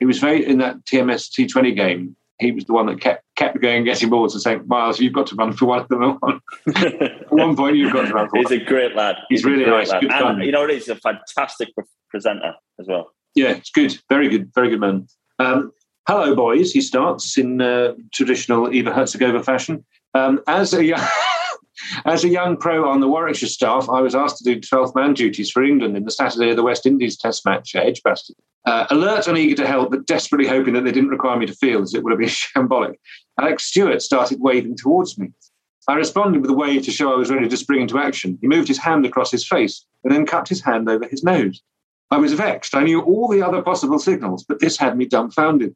[0.00, 3.60] He was very in that TMS T20 game he was the one that kept kept
[3.60, 6.18] going, getting balls and saying, "Miles, you've got to run for one of them."
[6.76, 8.38] At one point, you've got to run for.
[8.38, 8.60] He's one.
[8.60, 9.16] a great lad.
[9.28, 9.92] He's, He's really nice.
[9.92, 11.68] Good and, you know, he's a fantastic
[12.10, 13.12] presenter as well.
[13.34, 13.96] Yeah, it's good.
[14.08, 14.50] Very good.
[14.54, 15.06] Very good man.
[15.38, 15.72] Um,
[16.06, 16.72] hello, boys.
[16.72, 19.84] He starts in uh, traditional Eva Herzegovina fashion.
[20.14, 21.06] Um, as a young,
[22.04, 25.14] as a young pro on the Warwickshire staff, I was asked to do 12th man
[25.14, 28.36] duties for England in the Saturday of the West Indies Test match at Edgbaston.
[28.66, 31.54] Uh, alert and eager to help, but desperately hoping that they didn't require me to
[31.54, 32.94] field, as it would have been shambolic.
[33.40, 35.32] Alec Stewart started waving towards me.
[35.86, 38.38] I responded with a wave to show I was ready to spring into action.
[38.40, 41.62] He moved his hand across his face and then cupped his hand over his nose.
[42.10, 42.74] I was vexed.
[42.74, 45.74] I knew all the other possible signals, but this had me dumbfounded.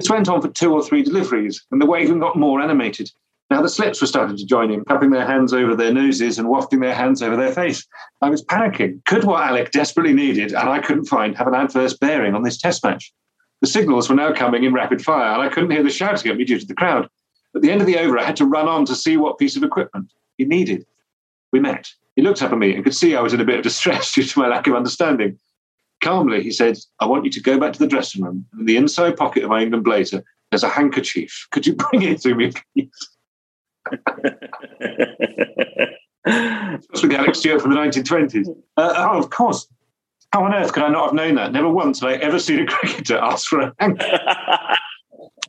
[0.00, 3.10] This went on for two or three deliveries, and the waving got more animated.
[3.50, 6.48] Now the slips were starting to join in, cupping their hands over their noses and
[6.48, 7.86] wafting their hands over their face.
[8.22, 9.04] I was panicking.
[9.04, 12.56] Could what Alec desperately needed, and I couldn't find, have an adverse bearing on this
[12.56, 13.12] test match?
[13.60, 16.38] The signals were now coming in rapid fire, and I couldn't hear the shouting at
[16.38, 17.06] me due to the crowd.
[17.54, 19.54] At the end of the over, I had to run on to see what piece
[19.54, 20.86] of equipment he needed.
[21.52, 21.90] We met.
[22.16, 24.12] He looked up at me and could see I was in a bit of distress
[24.14, 25.38] due to my lack of understanding.
[26.00, 28.46] Calmly, he said, I want you to go back to the dressing room.
[28.58, 31.46] In the inside pocket of my England blazer, there's a handkerchief.
[31.50, 32.90] Could you bring it to me, please?
[37.02, 38.48] with Alec Stewart from the 1920s.
[38.76, 39.66] Uh, oh, of course.
[40.32, 41.52] How on earth could I not have known that?
[41.52, 44.20] Never once had I ever seen a cricketer ask for a handkerchief.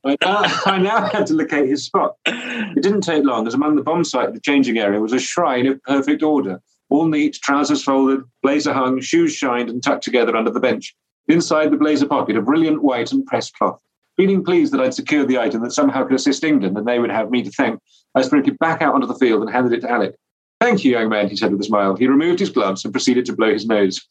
[0.04, 2.16] I, now, now had to locate his spot.
[2.26, 5.68] It didn't take long, as among the bomb site the changing area was a shrine
[5.68, 6.62] of perfect order.
[6.92, 10.94] All neat, trousers folded, blazer hung, shoes shined and tucked together under the bench.
[11.30, 13.82] Inside the blazer pocket, a brilliant white and pressed cloth.
[14.18, 17.10] Feeling pleased that I'd secured the item that somehow could assist England and they would
[17.10, 17.80] have me to thank,
[18.14, 20.16] I sprinted back out onto the field and handed it to Alec.
[20.60, 21.96] Thank you, young man, he said with a smile.
[21.96, 24.06] He removed his gloves and proceeded to blow his nose.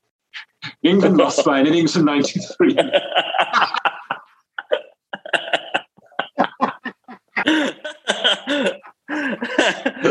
[0.82, 2.78] England lost by an innings of 93.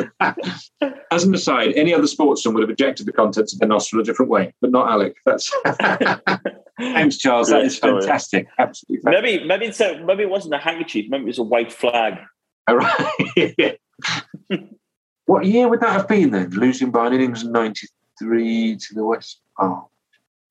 [0.19, 4.05] As an aside, any other sportsman would have ejected the contents of their nostril a
[4.05, 5.15] different way, but not Alec.
[5.25, 5.51] That's
[6.77, 7.49] thanks, Charles.
[7.49, 8.47] That is fantastic.
[8.57, 9.03] Absolutely.
[9.03, 9.23] Fantastic.
[9.23, 10.03] Maybe, maybe so.
[10.03, 11.05] Maybe it wasn't a handkerchief.
[11.09, 12.15] Maybe it was a white flag.
[12.67, 13.79] All right.
[15.25, 16.49] what year would that have been then?
[16.51, 19.41] Losing by an innings of 93 to the West.
[19.57, 19.89] Oh,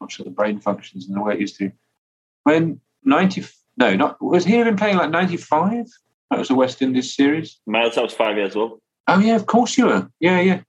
[0.00, 1.70] not sure the brain functions in the way it used to.
[2.44, 3.44] When 90,
[3.76, 5.86] no, not was he even playing like 95?
[6.30, 7.60] That was a West Indies series.
[7.66, 8.80] Miles, I was five years old.
[9.08, 10.08] Oh, yeah, of course you were.
[10.20, 10.60] Yeah, yeah.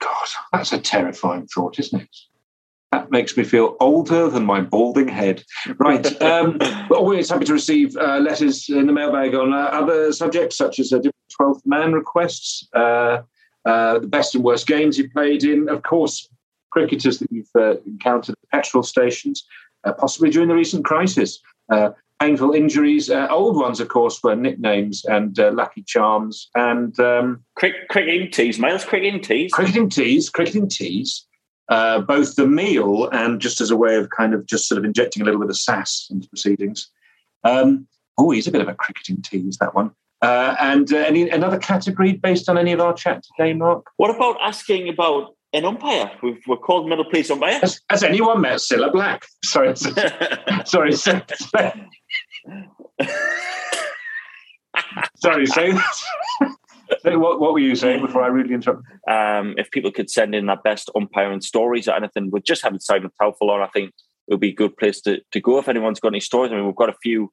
[0.00, 2.16] God, that's a terrifying thought, isn't it?
[2.92, 5.42] That makes me feel older than my balding head.
[5.78, 6.06] Right.
[6.22, 6.58] Um,
[6.90, 10.92] always happy to receive uh, letters in the mailbag on uh, other subjects, such as
[10.92, 11.00] uh,
[11.40, 12.68] 12th man requests.
[12.74, 13.22] Uh,
[13.64, 16.28] uh, the best and worst games you played in, of course,
[16.70, 19.44] cricketers that you've uh, encountered at petrol stations,
[19.84, 23.10] uh, possibly during the recent crisis, uh, painful injuries.
[23.10, 28.30] Uh, old ones, of course, were nicknames and uh, lucky charms and um, Crick- cricketing
[28.30, 28.84] teas, Miles.
[28.84, 29.52] Cricketing teas.
[29.52, 31.24] cricketing teas, cricketing teas.
[31.68, 34.86] Uh, both the meal and just as a way of kind of just sort of
[34.86, 36.88] injecting a little bit of sass into proceedings.
[37.44, 39.90] Um, oh, he's a bit of a cricketing tease, that one.
[40.22, 43.84] Uh, and uh, any another category based on any of our chat today, Mark?
[43.98, 46.10] What about asking about an umpire?
[46.22, 47.60] We've, we're called middle please umpire.
[47.60, 49.26] Has, has anyone met Cilla Black?
[49.44, 49.76] Sorry,
[50.64, 51.22] sorry, say,
[55.16, 55.72] sorry, say,
[57.02, 58.84] say what, what were you saying before I rudely interrupted?
[59.08, 62.82] um, if people could send in their best umpiring stories or anything, we just haven't
[62.82, 63.62] signed a Towel on.
[63.62, 63.92] I think
[64.26, 66.52] it would be a good place to, to go if anyone's got any stories.
[66.52, 67.32] I mean, we've got a few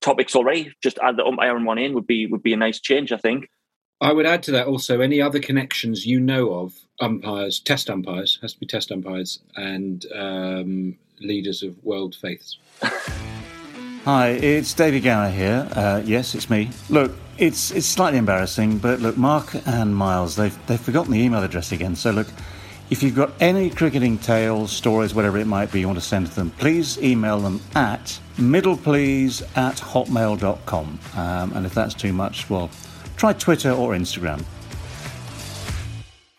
[0.00, 0.72] topics already.
[0.82, 3.48] Just add the umpiring one in would be would be a nice change, I think.
[4.00, 8.38] I would add to that also any other connections you know of umpires, test umpires,
[8.42, 12.58] has to be test umpires, and um, leaders of world faiths.
[14.06, 15.68] Hi, it's David Gower here.
[15.72, 16.70] Uh, yes, it's me.
[16.88, 21.42] Look, it's it's slightly embarrassing, but look, Mark and Miles, they've they've forgotten the email
[21.42, 21.96] address again.
[21.96, 22.28] So look,
[22.88, 26.28] if you've got any cricketing tales, stories, whatever it might be, you want to send
[26.28, 31.00] to them, please email them at middleplease at hotmail.com.
[31.16, 32.70] Um, and if that's too much, well,
[33.16, 34.44] try Twitter or Instagram.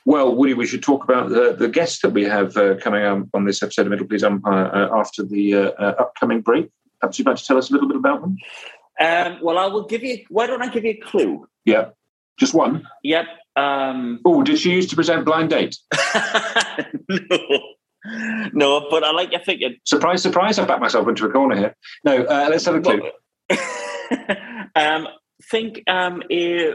[0.05, 3.29] Well, Woody, we should talk about the, the guest that we have uh, coming on,
[3.33, 6.71] on this episode of Middle Please Umpire uh, after the uh, uh, upcoming break.
[6.99, 8.37] Perhaps you'd like to tell us a little bit about them?
[8.99, 10.25] Um, well, I will give you.
[10.29, 11.47] Why don't I give you a clue?
[11.65, 11.89] Yeah,
[12.39, 12.87] just one.
[13.03, 13.25] Yep.
[13.55, 15.77] Um, Oh, did she used to present Blind Date?
[17.09, 17.59] no,
[18.53, 19.77] no, but I like your thinking.
[19.83, 20.57] Surprise, surprise!
[20.59, 21.75] I backed myself into a corner here.
[22.03, 23.01] No, uh, let's have a clue.
[24.75, 25.07] um,
[25.51, 26.73] think um, a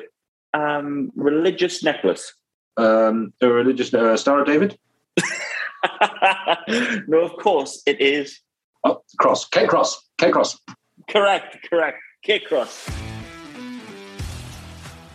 [0.54, 2.35] um, religious necklace.
[2.76, 4.78] Um, a religious uh, Star of David.
[7.08, 8.40] no, of course it is
[8.85, 9.46] Oh, cross.
[9.48, 10.02] K cross.
[10.22, 10.56] K cross.
[11.08, 11.68] correct.
[11.68, 11.98] Correct.
[12.22, 12.88] K cross.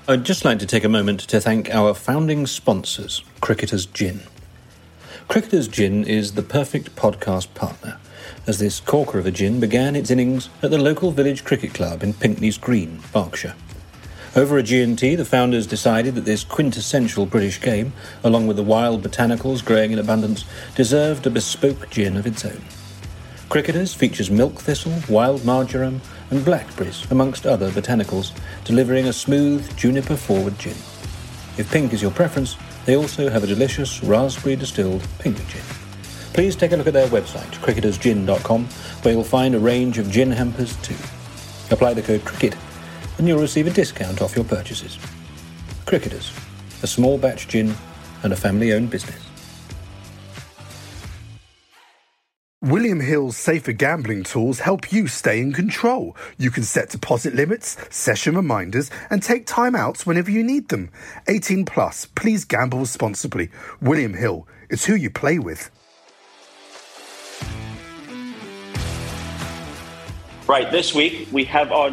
[0.05, 4.23] I'd just like to take a moment to thank our founding sponsors, Cricketers Gin.
[5.29, 7.97] Cricketers Gin is the perfect podcast partner,
[8.45, 12.03] as this corker of a gin began its innings at the local village cricket club
[12.03, 13.55] in Pinkneys Green, Berkshire.
[14.35, 17.93] Over a G&T, the founders decided that this quintessential British game,
[18.25, 20.43] along with the wild botanicals growing in abundance,
[20.75, 22.61] deserved a bespoke gin of its own.
[23.49, 30.17] Cricketers features milk thistle, wild marjoram, and blackberries, amongst other botanicals, delivering a smooth juniper
[30.17, 30.75] forward gin.
[31.57, 35.61] If pink is your preference, they also have a delicious raspberry distilled pink gin.
[36.33, 40.29] Please take a look at their website, cricketersgin.com, where you'll find a range of gin
[40.29, 40.95] hampers too.
[41.71, 42.57] Apply the code CRICKET
[43.17, 44.99] and you'll receive a discount off your purchases.
[45.85, 46.33] Cricketers,
[46.83, 47.73] a small batch gin
[48.23, 49.26] and a family owned business.
[52.63, 56.15] William Hill's safer gambling tools help you stay in control.
[56.39, 60.89] You can set deposit limits, session reminders, and take timeouts whenever you need them.
[61.27, 63.51] 18 plus, please gamble responsibly.
[63.79, 65.69] William Hill, it's who you play with.
[70.47, 71.91] Right, this week we have our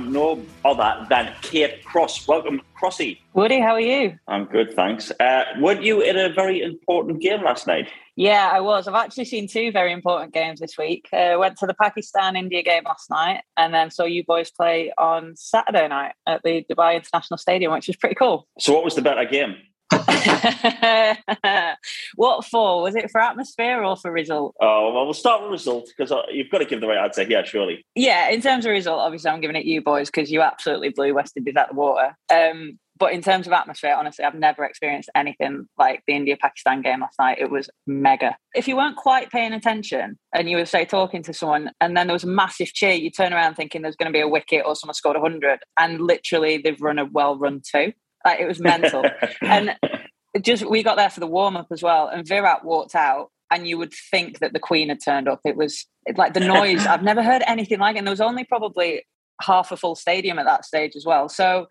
[0.65, 2.27] other than Kate Cross.
[2.27, 3.19] Welcome, Crossy.
[3.35, 4.19] Woody, how are you?
[4.29, 5.13] I'm good, thanks.
[5.21, 7.89] Uh, weren't you in a very important game last night?
[8.17, 8.87] Yeah, I was.
[8.87, 11.09] I've actually seen two very important games this week.
[11.13, 14.93] Uh, went to the Pakistan India game last night, and then saw you boys play
[14.97, 18.47] on Saturday night at the Dubai International Stadium, which was pretty cool.
[18.61, 19.57] So, what was the better game?
[22.17, 22.83] what for?
[22.83, 24.55] Was it for atmosphere or for result?
[24.61, 27.45] Oh, well, we'll start with result because you've got to give the right answer here,
[27.45, 27.85] surely.
[27.95, 30.91] Yeah, in terms of result, obviously I'm giving it to you boys because you absolutely
[30.91, 32.17] blew West Indies out the water.
[32.33, 36.81] Um, but in terms of atmosphere, honestly, I've never experienced anything like the India Pakistan
[36.81, 37.39] game last night.
[37.41, 38.37] It was mega.
[38.55, 42.07] If you weren't quite paying attention and you were, say, talking to someone and then
[42.07, 44.65] there was a massive cheer, you turn around thinking there's going to be a wicket
[44.65, 47.93] or someone scored 100, and literally they've run a well run two.
[48.25, 49.05] Like it was mental.
[49.43, 49.77] and
[50.43, 53.67] just we got there for the warm up as well, and Virat walked out, and
[53.69, 55.41] you would think that the Queen had turned up.
[55.45, 55.87] It was
[56.17, 56.87] like the noise.
[56.87, 57.99] I've never heard anything like it.
[57.99, 59.05] And there was only probably
[59.43, 61.29] half a full stadium at that stage as well.
[61.29, 61.67] So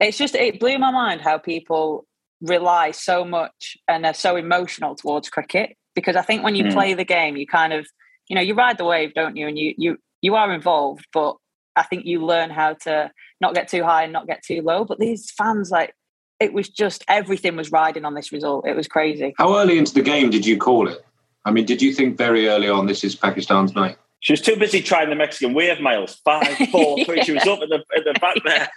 [0.00, 2.06] it's just it blew my mind how people
[2.40, 6.72] rely so much and are so emotional towards cricket because I think when you Mm.
[6.72, 7.86] play the game, you kind of
[8.28, 9.48] you know you ride the wave, don't you?
[9.48, 11.36] And you you you are involved, but
[11.76, 13.10] I think you learn how to
[13.40, 14.84] not get too high and not get too low.
[14.84, 15.94] But these fans, like,
[16.40, 18.66] it was just everything was riding on this result.
[18.66, 19.34] It was crazy.
[19.38, 21.04] How early into the game did you call it?
[21.44, 23.96] I mean, did you think very early on this is Pakistan's night?
[24.20, 26.16] She was too busy trying the Mexican wave, Miles.
[26.24, 27.22] Five, four, three.
[27.22, 28.68] She was up at the, at the back there.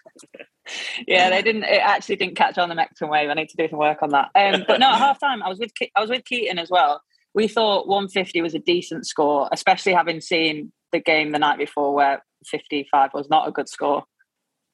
[1.07, 1.63] yeah, they didn't.
[1.63, 3.29] It actually didn't catch on the Mexican wave.
[3.29, 4.29] I need to do some work on that.
[4.35, 7.01] Um, but no, at half time, I was with I was with Keaton as well.
[7.33, 11.93] We thought 150 was a decent score, especially having seen the game the night before
[11.93, 14.03] where 55 was not a good score.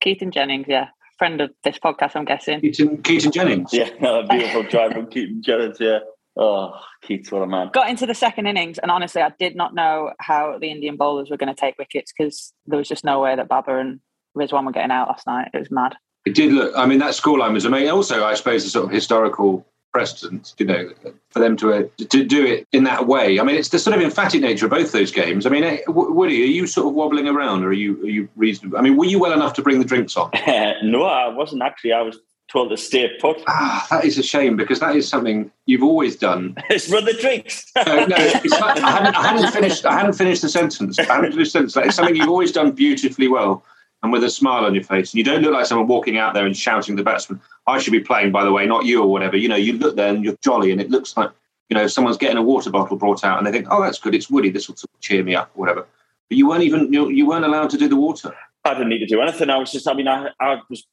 [0.01, 0.88] Keaton Jennings, yeah,
[1.18, 2.61] friend of this podcast, I'm guessing.
[2.61, 3.74] Keaton, Keaton Jennings.
[3.74, 5.78] Yeah, a beautiful drive from Keaton Jennings.
[5.80, 5.99] Yeah.
[6.39, 7.70] Oh, Keith, what a man.
[7.74, 11.30] Got into the second innings, and honestly, I did not know how the Indian bowlers
[11.32, 13.99] were going to take wickets because there was just no way that Babar and
[14.38, 15.49] Rizwan were getting out last night.
[15.53, 15.95] It was mad.
[16.26, 17.89] It did look, I mean, that scoreline was amazing.
[17.89, 19.65] Also, I suppose, the sort of historical
[19.97, 20.91] precedent, you know,
[21.31, 23.39] for them to uh, to do it in that way.
[23.39, 25.47] I mean, it's the sort of emphatic nature of both those games.
[25.47, 28.29] I mean, eh, Woody, are you sort of wobbling around, or are you are you
[28.35, 28.77] reasonable?
[28.77, 30.29] I mean, were you well enough to bring the drinks on?
[30.83, 31.93] no, I wasn't actually.
[31.93, 33.41] I was told to stay put.
[33.47, 36.53] Ah, that is a shame because that is something you've always done.
[36.69, 37.65] it's run the drinks.
[37.75, 39.83] no, no like, I, hadn't, I hadn't finished.
[39.83, 40.99] I hadn't finished the sentence.
[40.99, 41.87] I hadn't finished the sentence.
[41.87, 43.63] It's something you've always done beautifully well
[44.08, 45.12] and with a smile on your face.
[45.12, 47.78] And you don't look like someone walking out there and shouting to the batsman, I
[47.78, 49.36] should be playing, by the way, not you or whatever.
[49.36, 51.30] You know, you look there and you're jolly and it looks like,
[51.70, 54.16] you know, someone's getting a water bottle brought out and they think, oh, that's good.
[54.16, 54.49] It's Woody.
[54.49, 55.86] This will cheer me up or whatever.
[56.30, 58.34] But you weren't even, you, you weren't allowed to do the water.
[58.64, 59.49] I didn't need to do anything.
[59.49, 60.88] I was just, I mean, I, I was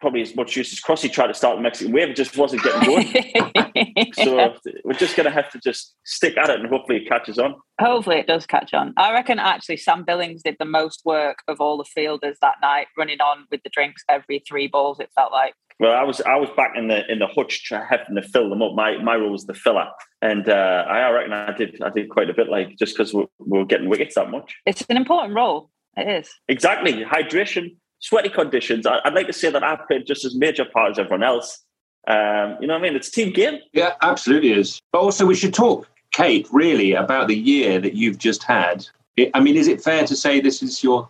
[0.00, 2.10] probably as much use as Crossy tried to start the Mexican wave.
[2.10, 4.12] It just wasn't getting going.
[4.14, 7.38] so we're just going to have to just stick at it and hopefully it catches
[7.38, 7.54] on.
[7.80, 8.94] Hopefully it does catch on.
[8.96, 12.86] I reckon actually Sam Billings did the most work of all the fielders that night,
[12.96, 15.00] running on with the drinks every three balls.
[15.00, 15.54] It felt like.
[15.78, 18.60] Well, I was I was back in the in the hutch having to fill them
[18.60, 18.74] up.
[18.74, 19.88] My my role was the filler,
[20.20, 22.50] and uh, I reckon I did I did quite a bit.
[22.50, 24.56] Like just because we we're getting wickets that much.
[24.66, 25.70] It's an important role.
[25.96, 28.86] It is exactly hydration sweaty conditions.
[28.86, 31.64] I, would like to say that I played just as major part as everyone else.
[32.08, 32.96] Um, you know what I mean?
[32.96, 33.60] It's a team game.
[33.72, 34.80] Yeah, absolutely is.
[34.92, 38.86] But also, we should talk, Kate, really about the year that you've just had.
[39.34, 41.08] I mean, is it fair to say this is your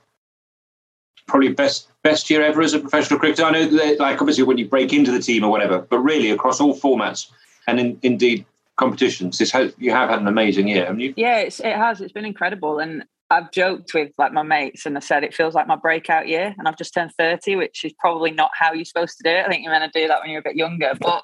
[1.29, 3.45] probably best best year ever as a professional cricketer?
[3.45, 6.31] I know that, like, obviously, when you break into the team or whatever, but really
[6.31, 7.31] across all formats
[7.69, 8.45] and in, indeed
[8.77, 11.15] competitions, this has, you have had an amazing year, haven't you?
[11.17, 12.01] Yeah, it has.
[12.01, 15.55] It's been incredible, and I've joked with like my mates and I said it feels
[15.55, 18.85] like my breakout year and I've just turned 30, which is probably not how you're
[18.85, 19.47] supposed to do it.
[19.47, 20.93] I think you're meant to do that when you're a bit younger.
[21.01, 21.23] But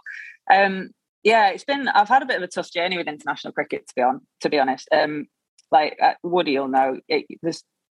[0.52, 0.90] um,
[1.24, 3.94] yeah, it's been I've had a bit of a tough journey with international cricket to
[3.96, 4.88] be on to be honest.
[4.92, 5.26] Um,
[5.72, 7.26] like uh, Woody will know it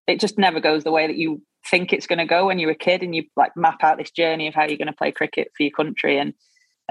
[0.06, 1.40] it just never goes the way that you
[1.70, 4.10] think it's going to go when you're a kid and you like map out this
[4.10, 6.34] journey of how you're going to play cricket for your country and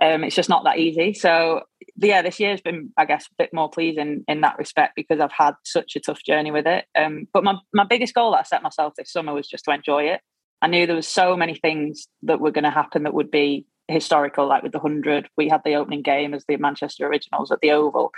[0.01, 1.13] um, it's just not that easy.
[1.13, 1.61] So
[2.07, 5.19] yeah, this year has been, I guess, a bit more pleasing in that respect because
[5.19, 6.85] I've had such a tough journey with it.
[6.97, 9.71] Um, but my my biggest goal that I set myself this summer was just to
[9.71, 10.21] enjoy it.
[10.61, 13.65] I knew there was so many things that were going to happen that would be
[13.87, 15.29] historical, like with the hundred.
[15.37, 18.11] We had the opening game as the Manchester Originals at the Oval,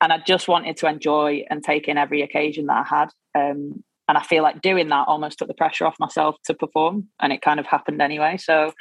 [0.00, 3.08] and I just wanted to enjoy and take in every occasion that I had.
[3.34, 7.08] Um, and I feel like doing that almost took the pressure off myself to perform,
[7.20, 8.36] and it kind of happened anyway.
[8.36, 8.72] So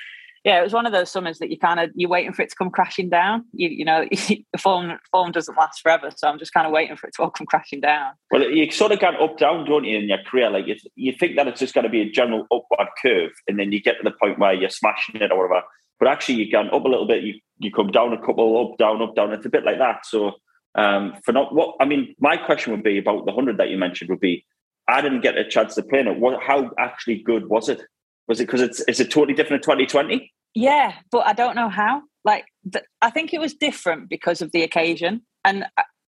[0.44, 2.50] yeah, it was one of those summers that you kind of you're waiting for it
[2.50, 3.46] to come crashing down.
[3.54, 6.96] You you know, the form form doesn't last forever, so I'm just kind of waiting
[6.96, 8.14] for it to all come crashing down.
[8.32, 10.50] Well, you sort of got up down, don't you, in your career?
[10.50, 10.66] Like
[10.96, 13.82] you, think that it's just going to be a general upward curve, and then you
[13.82, 15.66] get to the point where you're smashing it or whatever.
[16.00, 18.80] But actually, you go up a little bit, you you come down a couple, up,
[18.80, 19.34] down, up, down.
[19.34, 20.08] It's a bit like that.
[20.08, 20.32] So
[20.76, 23.78] um, for not what I mean, my question would be about the hundred that you
[23.78, 24.44] mentioned would be,
[24.88, 26.20] I didn't get a chance to play in it.
[26.20, 27.82] What, how actually good was it?
[28.28, 30.32] Was it because it's is it totally different in 2020?
[30.53, 32.01] Yeah, but I don't know how.
[32.24, 35.22] Like, th- I think it was different because of the occasion.
[35.43, 35.65] And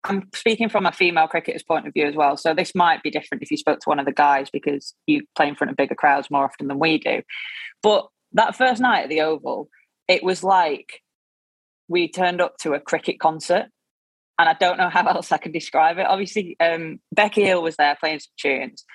[0.06, 2.38] I'm speaking from a female cricketer's point of view as well.
[2.38, 5.24] So this might be different if you spoke to one of the guys because you
[5.36, 7.22] play in front of bigger crowds more often than we do.
[7.84, 9.70] But that first night at the Oval,
[10.08, 11.02] it was like
[11.88, 13.68] we turned up to a cricket concert.
[14.38, 16.08] And I don't know how else I can describe it.
[16.08, 18.86] Obviously, um, Becky Hill was there playing some tunes.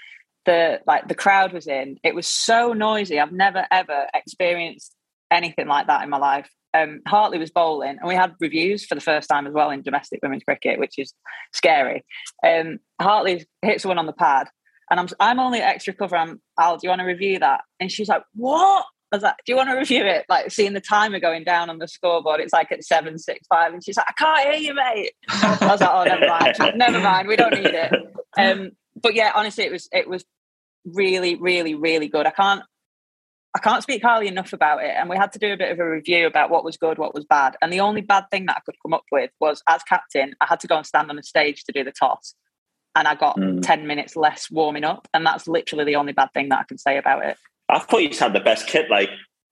[0.47, 1.99] The like the crowd was in.
[2.05, 3.19] It was so noisy.
[3.19, 4.95] I've never ever experienced
[5.31, 6.49] anything like that in my life.
[6.75, 9.83] Um, Hartley was bowling, and we had reviews for the first time as well in
[9.83, 11.15] domestic women's cricket, which is
[11.53, 12.05] scary.
[12.45, 14.49] Um, Hartley hits one on the pad,
[14.91, 16.17] and I'm I'm only extra cover.
[16.17, 17.63] I'm Al, do you want to review that?
[17.79, 20.73] And she's like, "What?" I was like, "Do you want to review it?" Like seeing
[20.73, 23.97] the timer going down on the scoreboard, it's like at seven six five, and she's
[23.97, 27.29] like, "I can't hear you, mate." I was like, "Oh, never mind, never mind.
[27.29, 27.93] We don't need it."
[28.37, 30.25] Um, but yeah, honestly, it was it was
[30.85, 32.27] really, really, really good.
[32.27, 32.63] I can't
[33.57, 34.95] I can't speak highly enough about it.
[34.97, 37.15] And we had to do a bit of a review about what was good, what
[37.15, 37.57] was bad.
[37.63, 40.47] And the only bad thing that I could come up with was as captain, I
[40.49, 42.35] had to go and stand on a stage to do the toss.
[42.97, 43.63] And I got mm.
[43.63, 45.07] 10 minutes less warming up.
[45.15, 47.37] And that's literally the only bad thing that I can say about it.
[47.69, 48.91] I thought you had the best kit.
[48.91, 49.11] Like,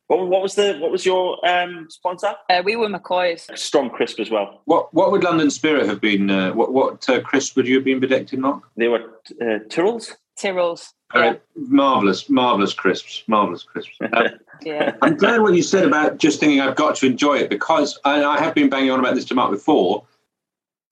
[0.09, 2.35] what, what was the what was your um, sponsor?
[2.51, 3.49] Uh, we were McCoy's.
[3.55, 4.61] Strong crisp as well.
[4.67, 6.29] What what would London Spirit have been?
[6.29, 8.65] Uh, what what uh, crisp would you have been bedecked in, Mark?
[8.77, 10.15] They were uh, Tyrrells.
[10.39, 10.93] Tyrrells.
[11.15, 11.35] Yeah.
[11.57, 13.97] Marvelous, marvelous crisps, marvelous crisps.
[14.13, 14.29] Um,
[14.65, 14.95] yeah.
[15.03, 18.23] I'm glad what you said about just thinking I've got to enjoy it because I,
[18.23, 20.05] I have been banging on about this to Mark before.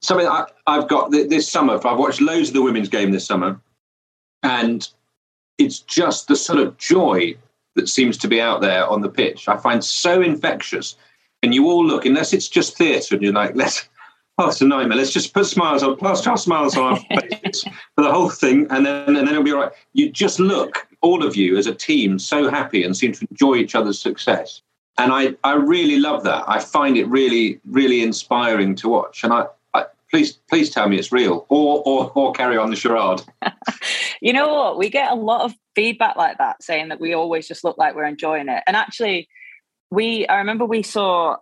[0.02, 1.74] Something I, have got this summer.
[1.74, 3.60] I've watched loads of the women's game this summer,
[4.42, 4.88] and
[5.58, 7.36] it's just the sort of joy
[7.76, 9.46] that seems to be out there on the pitch.
[9.46, 10.96] I find so infectious,
[11.42, 13.88] and you all look unless it's just theatre, and you're like, let's.
[14.40, 14.96] Oh, it's a nightmare.
[14.96, 17.62] Let's just put smiles on, plaster smiles on our faces
[17.94, 19.72] for the whole thing, and then and then it'll be all right.
[19.92, 23.56] You just look, all of you as a team, so happy and seem to enjoy
[23.56, 24.62] each other's success.
[24.96, 26.44] And I, I really love that.
[26.48, 29.24] I find it really, really inspiring to watch.
[29.24, 29.44] And I,
[30.10, 33.22] please please tell me it's real or or, or carry on the charade
[34.20, 37.46] you know what we get a lot of feedback like that saying that we always
[37.46, 39.28] just look like we're enjoying it and actually
[39.90, 41.36] we i remember we saw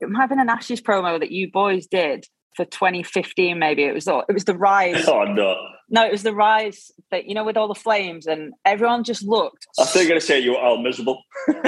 [0.00, 2.24] it might have been an ashes promo that you boys did
[2.56, 5.04] for 2015 maybe it was the, it was the rise.
[5.08, 5.56] Oh no.
[5.90, 9.22] No it was the rise that you know with all the flames and everyone just
[9.22, 11.22] looked i thought you were going to say you were all miserable.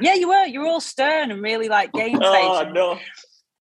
[0.00, 0.44] Yeah you were.
[0.46, 2.98] You were all stern and really like oh, game face oh no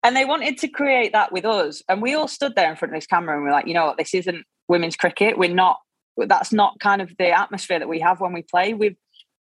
[0.03, 1.83] and they wanted to create that with us.
[1.89, 3.87] And we all stood there in front of this camera and we're like, you know
[3.87, 5.37] what, this isn't women's cricket.
[5.37, 5.79] We're not,
[6.16, 8.73] that's not kind of the atmosphere that we have when we play.
[8.73, 8.97] We've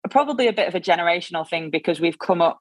[0.09, 2.59] probably a bit of a generational thing because we've come up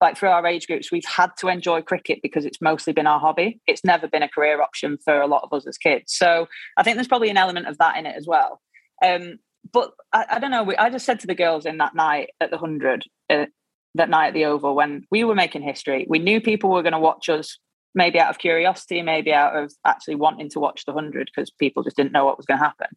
[0.00, 3.20] like through our age groups, we've had to enjoy cricket because it's mostly been our
[3.20, 3.60] hobby.
[3.66, 6.14] It's never been a career option for a lot of us as kids.
[6.14, 8.60] So I think there's probably an element of that in it as well.
[9.04, 9.38] Um,
[9.72, 10.62] but I, I, don't know.
[10.62, 13.46] We, I just said to the girls in that night at the hundred, uh,
[13.94, 16.06] that night at the Oval when we were making history.
[16.08, 17.58] We knew people were going to watch us,
[17.94, 21.82] maybe out of curiosity, maybe out of actually wanting to watch the hundred because people
[21.82, 22.88] just didn't know what was going to happen.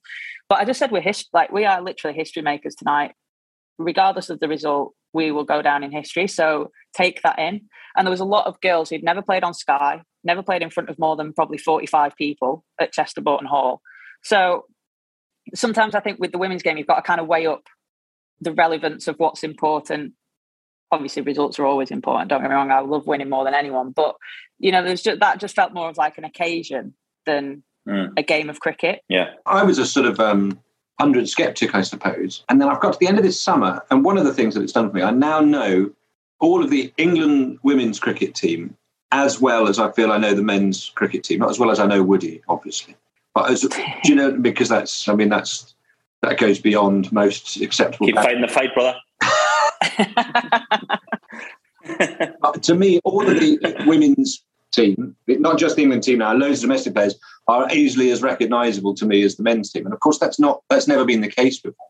[0.47, 3.13] But I just said we're his- like we are literally history makers tonight.
[3.79, 6.27] Regardless of the result, we will go down in history.
[6.27, 7.61] So take that in.
[7.95, 10.69] And there was a lot of girls who'd never played on Sky, never played in
[10.69, 13.81] front of more than probably 45 people at Chester Boughton Hall.
[14.23, 14.65] So
[15.53, 17.63] sometimes I think with the women's game, you've got to kind of weigh up
[18.41, 20.13] the relevance of what's important
[20.93, 22.29] obviously results are always important.
[22.29, 24.15] Don't get me wrong, I love winning more than anyone, but
[24.59, 26.93] you know, there's just that just felt more of like an occasion
[27.25, 28.11] than mm.
[28.15, 29.01] a game of cricket.
[29.09, 30.59] Yeah, I was a sort of um,
[30.99, 34.03] hundred skeptic, I suppose, and then I've got to the end of this summer, and
[34.03, 35.91] one of the things that it's done for me, I now know
[36.39, 38.75] all of the England women's cricket team
[39.11, 41.79] as well as I feel I know the men's cricket team, not as well as
[41.79, 42.95] I know Woody, obviously,
[43.35, 43.69] but as do
[44.05, 45.75] you know because that's I mean that's
[46.21, 48.07] that goes beyond most acceptable.
[48.07, 48.97] Keep fighting the fight, brother.
[52.61, 56.63] to me, all of the women's team, not just the England team now, loads of
[56.63, 57.15] domestic players
[57.47, 60.61] are easily as recognisable to me as the men's team, and of course that's not
[60.69, 61.87] that's never been the case before.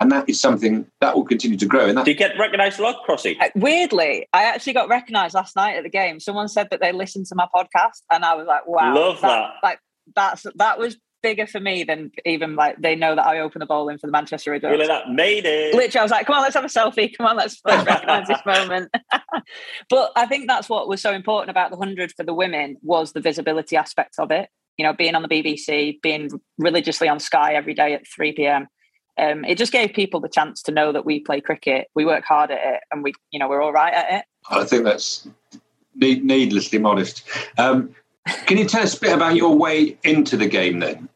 [0.00, 1.86] And that is something that will continue to grow.
[1.86, 3.36] And that- do you get recognised a lot, Crossy?
[3.40, 6.18] Uh, weirdly, I actually got recognised last night at the game.
[6.18, 9.28] Someone said that they listened to my podcast, and I was like, "Wow, love that!"
[9.28, 9.50] that.
[9.62, 9.78] Like
[10.14, 13.66] that's that was bigger for me than even like they know that I open the
[13.66, 15.74] bowling for the Manchester Red Really, that made it.
[15.74, 17.16] Literally, I was like, "Come on, let's have a selfie.
[17.16, 18.94] Come on, let's, let's recognize this moment."
[19.88, 23.12] but I think that's what was so important about the hundred for the women was
[23.12, 24.50] the visibility aspect of it.
[24.76, 28.68] You know, being on the BBC, being religiously on Sky every day at three pm.
[29.16, 32.24] Um, it just gave people the chance to know that we play cricket, we work
[32.24, 34.24] hard at it, and we, you know, we're all right at it.
[34.50, 35.28] I think that's
[35.94, 37.22] needlessly modest.
[37.56, 37.94] Um,
[38.46, 41.08] can you tell us a bit about your way into the game then?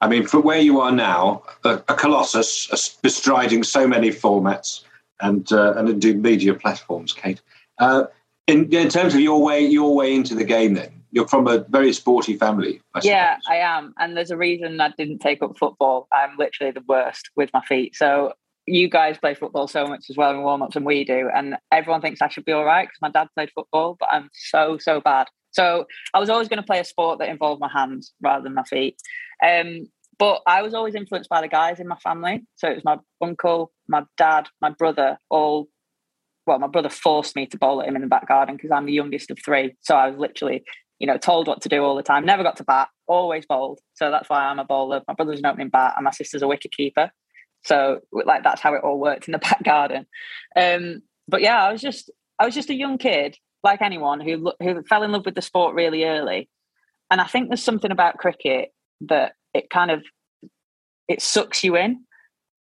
[0.00, 4.82] I mean, for where you are now, a, a colossus bestriding so many formats
[5.20, 7.40] and uh, and indeed media platforms, Kate.
[7.78, 8.04] Uh,
[8.46, 11.58] in, in terms of your way, your way into the game, then you're from a
[11.58, 12.80] very sporty family.
[12.94, 16.08] I yeah, I am, and there's a reason I didn't take up football.
[16.12, 17.96] I'm literally the worst with my feet.
[17.96, 18.32] So
[18.66, 21.56] you guys play football so much as well in warm ups, and we do, and
[21.70, 24.78] everyone thinks I should be all right because my dad played football, but I'm so
[24.78, 25.28] so bad.
[25.52, 28.54] So I was always going to play a sport that involved my hands rather than
[28.54, 29.00] my feet.
[29.44, 29.86] Um,
[30.18, 32.42] but I was always influenced by the guys in my family.
[32.56, 35.68] So it was my uncle, my dad, my brother, all.
[36.46, 38.86] Well, my brother forced me to bowl at him in the back garden because I'm
[38.86, 39.76] the youngest of three.
[39.80, 40.64] So I was literally,
[40.98, 42.24] you know, told what to do all the time.
[42.24, 43.78] Never got to bat, always bowled.
[43.94, 45.02] So that's why I'm a bowler.
[45.06, 47.10] My brother's an opening bat, and my sister's a wicket keeper.
[47.64, 50.06] So like that's how it all worked in the back garden.
[50.56, 54.52] Um, but yeah, I was just I was just a young kid like anyone who
[54.60, 56.48] who fell in love with the sport really early.
[57.10, 60.02] And I think there's something about cricket that it kind of
[61.08, 62.04] it sucks you in.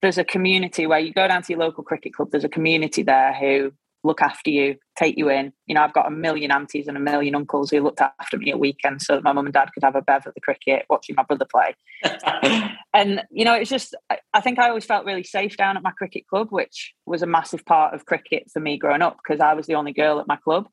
[0.03, 2.30] There's a community where you go down to your local cricket club.
[2.30, 3.72] There's a community there who
[4.07, 5.53] look after you, take you in.
[5.66, 8.51] You know, I've got a million aunties and a million uncles who looked after me
[8.51, 10.86] at weekends so that my mum and dad could have a bev at the cricket,
[10.88, 11.74] watching my brother play.
[12.94, 13.94] and, you know, it's just,
[14.32, 17.26] I think I always felt really safe down at my cricket club, which was a
[17.26, 20.28] massive part of cricket for me growing up because I was the only girl at
[20.28, 20.68] my club.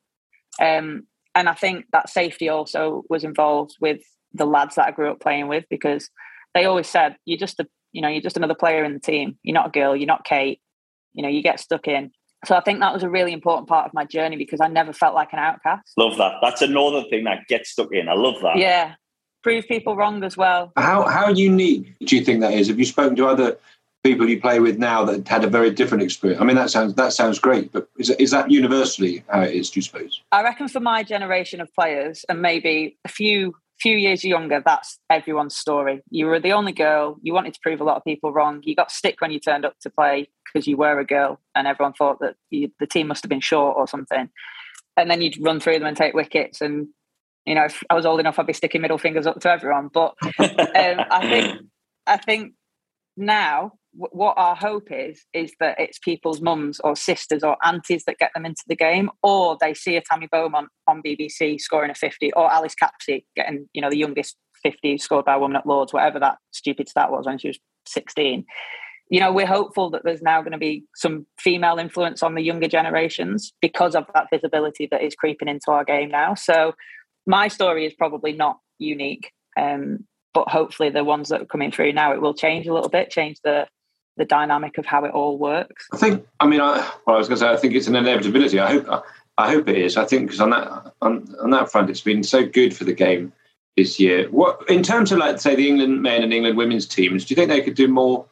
[0.62, 4.02] Um, and I think that safety also was involved with
[4.34, 6.10] the lads that I grew up playing with because
[6.54, 9.38] they always said, you're just a You know, you're just another player in the team.
[9.44, 9.96] You're not a girl.
[9.96, 10.60] You're not Kate.
[11.14, 12.12] You know, you get stuck in.
[12.46, 14.92] So I think that was a really important part of my journey because I never
[14.94, 15.94] felt like an outcast.
[15.96, 16.34] Love that.
[16.42, 18.10] That's another thing that gets stuck in.
[18.10, 18.58] I love that.
[18.58, 18.96] Yeah.
[19.44, 20.72] Prove people wrong as well.
[20.76, 22.68] How how unique do you think that is?
[22.68, 23.58] Have you spoken to other
[24.04, 26.42] people you play with now that had a very different experience?
[26.42, 29.70] I mean, that sounds that sounds great, but is is that universally how it is?
[29.70, 30.22] Do you suppose?
[30.32, 35.00] I reckon for my generation of players, and maybe a few few years younger, that's
[35.10, 36.02] everyone's story.
[36.10, 37.18] You were the only girl.
[37.22, 38.62] You wanted to prove a lot of people wrong.
[38.64, 41.68] You got stick when you turned up to play because you were a girl, and
[41.68, 44.30] everyone thought that you, the team must have been short or something.
[44.96, 46.62] And then you'd run through them and take wickets.
[46.62, 46.88] And
[47.46, 49.90] you know, if I was old enough, I'd be sticking middle fingers up to everyone.
[49.94, 51.62] But um, I think,
[52.08, 52.54] I think
[53.18, 58.18] now what our hope is is that it's people's mums or sisters or aunties that
[58.18, 61.96] get them into the game, or they see a Tammy Beaumont on BBC scoring a
[61.96, 65.68] fifty, or Alice Capsey getting you know the youngest fifty scored by a woman at
[65.68, 68.46] Lords, whatever that stupid stat was when she was sixteen.
[69.10, 72.42] You know, we're hopeful that there's now going to be some female influence on the
[72.42, 76.34] younger generations because of that visibility that is creeping into our game now.
[76.34, 76.74] So,
[77.28, 79.32] my story is probably not unique.
[79.60, 82.90] Um, but hopefully the ones that are coming through now it will change a little
[82.90, 83.68] bit change the
[84.18, 85.88] the dynamic of how it all works.
[85.92, 87.96] I think i mean i well i was going to say i think it's an
[87.96, 88.60] inevitability.
[88.60, 89.06] I hope
[89.38, 89.98] i hope it is.
[89.98, 92.94] I think because on that on, on that front it's been so good for the
[92.94, 93.34] game
[93.78, 94.30] this year.
[94.30, 97.36] What in terms of like say the england men and england women's teams do you
[97.36, 98.26] think they could do more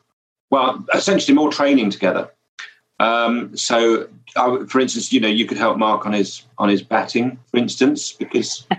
[0.49, 2.29] well essentially more training together?
[3.01, 4.07] Um, so,
[4.67, 8.11] for instance, you know, you could help Mark on his on his batting, for instance,
[8.11, 8.67] because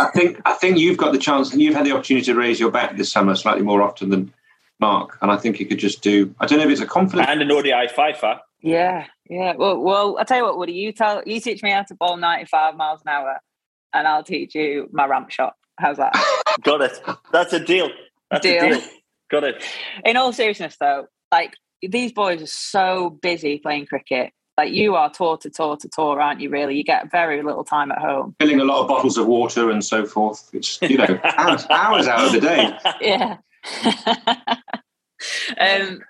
[0.00, 2.58] I think I think you've got the chance and you've had the opportunity to raise
[2.58, 4.32] your bat this summer slightly more often than
[4.80, 6.34] Mark, and I think he could just do.
[6.40, 8.40] I don't know if it's a confidence and an ODI fifer.
[8.60, 9.54] Yeah, yeah.
[9.56, 10.74] Well, well, I'll tell you what, Woody.
[10.74, 13.40] You tell you teach me how to bowl ninety five miles an hour,
[13.94, 15.54] and I'll teach you my ramp shot.
[15.78, 16.14] How's that?
[16.62, 17.00] got it.
[17.32, 17.90] That's a deal.
[18.30, 18.64] That's deal.
[18.64, 18.82] a deal.
[19.30, 19.62] Got it.
[20.04, 24.32] In all seriousness, though, like these boys are so busy playing cricket.
[24.56, 26.48] Like you are tour to tour to tour, aren't you?
[26.48, 28.34] Really, you get very little time at home.
[28.40, 30.48] Filling a lot of bottles of water and so forth.
[30.52, 32.78] It's you know hours, hours out of the day.
[33.00, 33.36] Yeah.
[35.58, 36.00] um,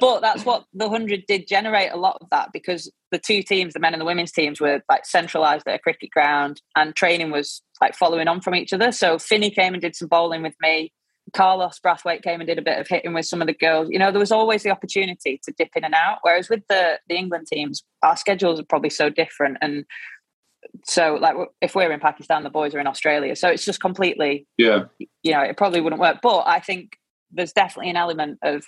[0.00, 3.74] but that's what the hundred did generate a lot of that because the two teams,
[3.74, 7.30] the men and the women's teams, were like centralised at a cricket ground, and training
[7.30, 8.92] was like following on from each other.
[8.92, 10.92] So Finney came and did some bowling with me.
[11.32, 13.88] Carlos Brathwaite came and did a bit of hitting with some of the girls.
[13.90, 16.18] You know, there was always the opportunity to dip in and out.
[16.22, 19.58] Whereas with the the England teams, our schedules are probably so different.
[19.60, 19.84] And
[20.84, 23.36] so, like, if we're in Pakistan, the boys are in Australia.
[23.36, 24.84] So it's just completely, yeah.
[25.22, 26.18] You know, it probably wouldn't work.
[26.22, 26.96] But I think
[27.32, 28.64] there's definitely an element of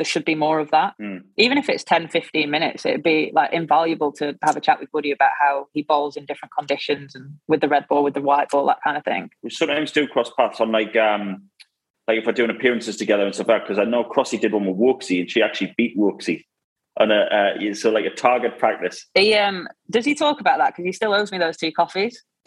[0.00, 0.94] there should be more of that.
[1.00, 1.24] Mm.
[1.36, 4.88] Even if it's 10, 15 minutes, it'd be like invaluable to have a chat with
[4.94, 8.22] Woody about how he bowls in different conditions and with the red ball, with the
[8.22, 9.28] white ball, that kind of thing.
[9.42, 11.42] We sometimes do cross paths on like um
[12.08, 14.52] like if we're doing appearances together and stuff like that, because I know Crossy did
[14.52, 16.44] one with Woakesy and she actually beat Woakesy
[16.98, 19.06] on a uh, so like a target practice.
[19.14, 22.22] He um does he talk about that because he still owes me those two coffees.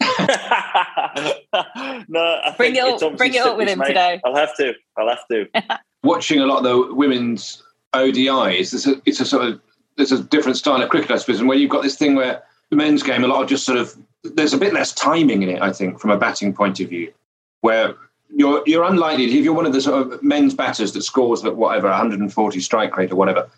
[2.08, 3.88] no, I bring it up, bring it up with him mate.
[3.88, 4.20] today.
[4.24, 4.74] I'll have to.
[4.96, 5.48] I'll have to.
[6.02, 7.62] Watching a lot of the women's
[7.94, 9.60] ODIs, it's a, it's a sort of
[9.96, 12.42] there's a different style of cricket, I suppose, and where you've got this thing where
[12.70, 15.50] the men's game, a lot of just sort of there's a bit less timing in
[15.50, 17.12] it, I think, from a batting point of view,
[17.60, 17.94] where
[18.34, 21.56] you're you're unlikely if you're one of the sort of men's batters that scores at
[21.56, 23.48] whatever 140 strike rate or whatever.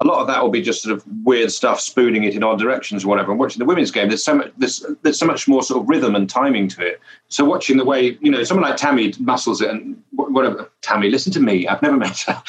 [0.00, 2.58] A lot of that will be just sort of weird stuff, spooning it in odd
[2.58, 3.30] directions or whatever.
[3.30, 5.88] And watching the women's game, there's so much there's, there's so much more sort of
[5.88, 7.00] rhythm and timing to it.
[7.28, 10.70] So watching the way you know someone like Tammy muscles it and whatever.
[10.82, 11.68] Tammy, listen to me.
[11.68, 12.42] I've never met her,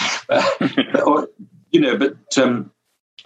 [1.05, 1.29] or,
[1.71, 2.15] you know, but.
[2.37, 2.71] Um,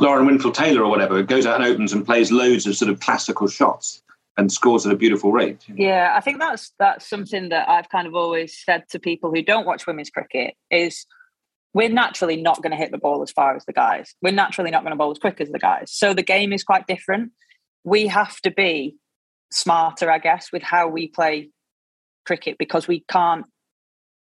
[0.02, 3.02] Lauren Winfield Taylor or whatever goes out and opens and plays loads of sort of
[3.02, 4.02] classical shots
[4.40, 5.66] and scores at a beautiful rate.
[5.68, 9.44] Yeah, I think that's that's something that I've kind of always said to people who
[9.44, 11.06] don't watch women's cricket is
[11.74, 14.16] we're naturally not going to hit the ball as far as the guys.
[14.22, 15.92] We're naturally not going to bowl as quick as the guys.
[15.92, 17.32] So the game is quite different.
[17.84, 18.96] We have to be
[19.52, 21.50] smarter, I guess, with how we play
[22.26, 23.46] cricket because we can't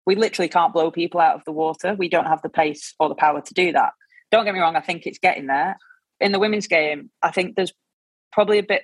[0.05, 1.95] we literally can't blow people out of the water.
[1.97, 3.93] We don't have the pace or the power to do that.
[4.31, 5.77] Don't get me wrong, I think it's getting there.
[6.19, 7.71] In the women's game, I think there's
[8.33, 8.83] probably a bit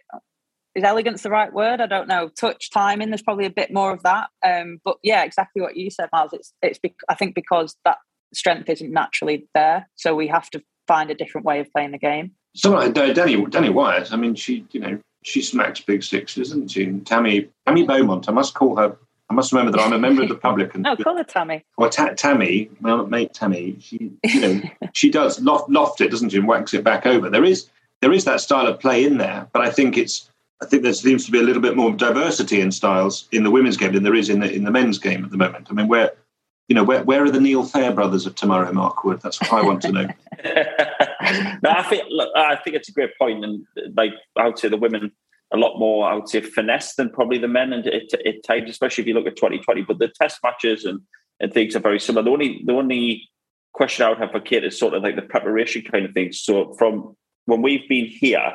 [0.76, 1.82] is elegance the right word?
[1.82, 2.30] I don't know.
[2.30, 4.30] Touch timing, there's probably a bit more of that.
[4.46, 6.32] Um, but yeah, exactly what you said, Miles.
[6.32, 7.98] It's it's be- I think because that
[8.34, 11.98] strength isn't naturally there, so we have to find a different way of playing the
[11.98, 12.32] game.
[12.56, 14.12] Someone like uh, Danni Danni Wyatt.
[14.12, 16.84] I mean, she you know she smacks big sixes, isn't she?
[16.84, 18.28] And Tammy Tammy Beaumont.
[18.28, 18.98] I must call her.
[19.30, 20.74] I must remember that I'm a member of the public.
[20.74, 21.64] And no, oh, call her Tammy.
[21.78, 24.62] Well, ta- Tammy, my mate Tammy, she you know
[24.94, 27.30] she does loft, loft it, doesn't she, and wax it back over.
[27.30, 27.70] There is
[28.02, 30.30] there is that style of play in there, but I think it's
[30.62, 33.52] I think there seems to be a little bit more diversity in styles in the
[33.52, 35.68] women's game than there is in the in the men's game at the moment.
[35.70, 36.14] I mean, where
[36.70, 39.20] you know, where, where are the Neil Fairbrothers of tomorrow, Mark Wood?
[39.22, 40.08] That's what I want to know.
[41.64, 43.66] no, I think look, I think it's a great point, and
[43.98, 45.12] like I would say the women
[45.52, 48.70] a lot more, I would say, finesse than probably the men, and it, it times,
[48.70, 49.82] especially if you look at 2020.
[49.82, 51.02] But the test matches and,
[51.40, 52.24] and things are very similar.
[52.24, 53.28] The only the only
[53.74, 56.40] question I would have for Kate is sort of like the preparation kind of things.
[56.40, 57.16] So from
[57.46, 58.54] when we've been here,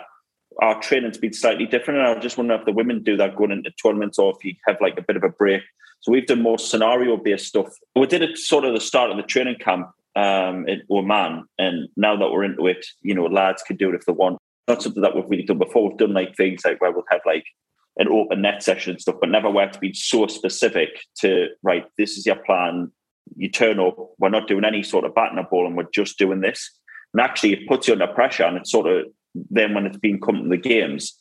[0.61, 3.37] our training's been slightly different, and I was just wonder if the women do that
[3.37, 5.63] going into tournaments or if you have like a bit of a break.
[6.01, 7.75] So we've done more scenario based stuff.
[7.97, 11.89] We did it sort of the start of the training camp um, in Oman, and
[11.97, 14.39] now that we're into it, you know, lads can do it if they want.
[14.69, 15.89] Not something that we've really done before.
[15.89, 17.45] We've done like things like where we'll have like
[17.97, 20.89] an open net session and stuff, but never where it's been so specific
[21.21, 21.87] to right.
[21.97, 22.91] This is your plan.
[23.37, 23.97] You turn up.
[24.19, 26.71] We're not doing any sort of batting a ball, and we're just doing this.
[27.13, 30.21] And actually, it puts you under pressure, and it's sort of then when it's been
[30.21, 31.19] come to the games,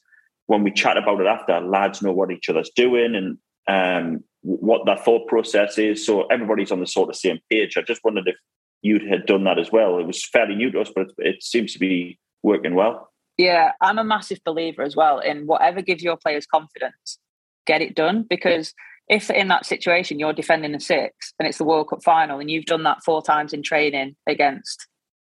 [0.48, 3.38] when we chat about it after, lads know what each other's doing and
[3.68, 6.06] um, what their thought process is.
[6.06, 7.78] So everybody's on the sort of same page.
[7.78, 8.36] I just wondered if
[8.82, 9.98] you'd had done that as well.
[9.98, 13.10] It was fairly new to us, but it, it seems to be working well.
[13.38, 17.18] Yeah, I'm a massive believer as well in whatever gives your players confidence,
[17.66, 18.26] get it done.
[18.30, 18.74] Because
[19.10, 22.52] if in that situation you're defending a six and it's the World Cup final and
[22.52, 24.88] you've done that four times in training against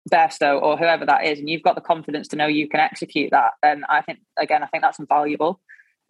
[0.10, 3.32] Bairstow or whoever that is, and you've got the confidence to know you can execute
[3.32, 5.60] that, then I think again, I think that's invaluable.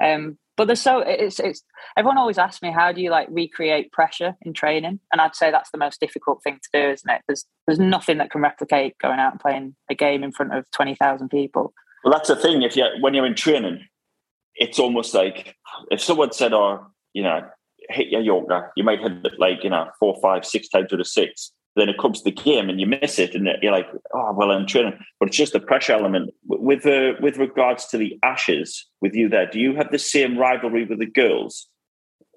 [0.02, 1.64] Um, but there's so it's it's
[1.98, 5.52] everyone always asks me how do you like recreate pressure in training, and I'd say
[5.52, 7.22] that's the most difficult thing to do, isn't it?
[7.28, 10.70] There's there's nothing that can replicate going out and playing a game in front of
[10.72, 11.74] twenty thousand people.
[12.04, 12.62] Well, that's the thing.
[12.62, 13.86] If you when you're in training,
[14.56, 15.56] it's almost like
[15.90, 17.42] if someone said, "Or oh, you know,
[17.90, 21.02] hit your yorker," you might hit it like you know four, five, six times with
[21.02, 23.88] a six then it comes to the game and you miss it, and you're like,
[24.14, 24.98] oh well, I'm training.
[25.20, 26.32] But it's just the pressure element.
[26.46, 30.38] With uh, with regards to the Ashes, with you there, do you have the same
[30.38, 31.68] rivalry with the girls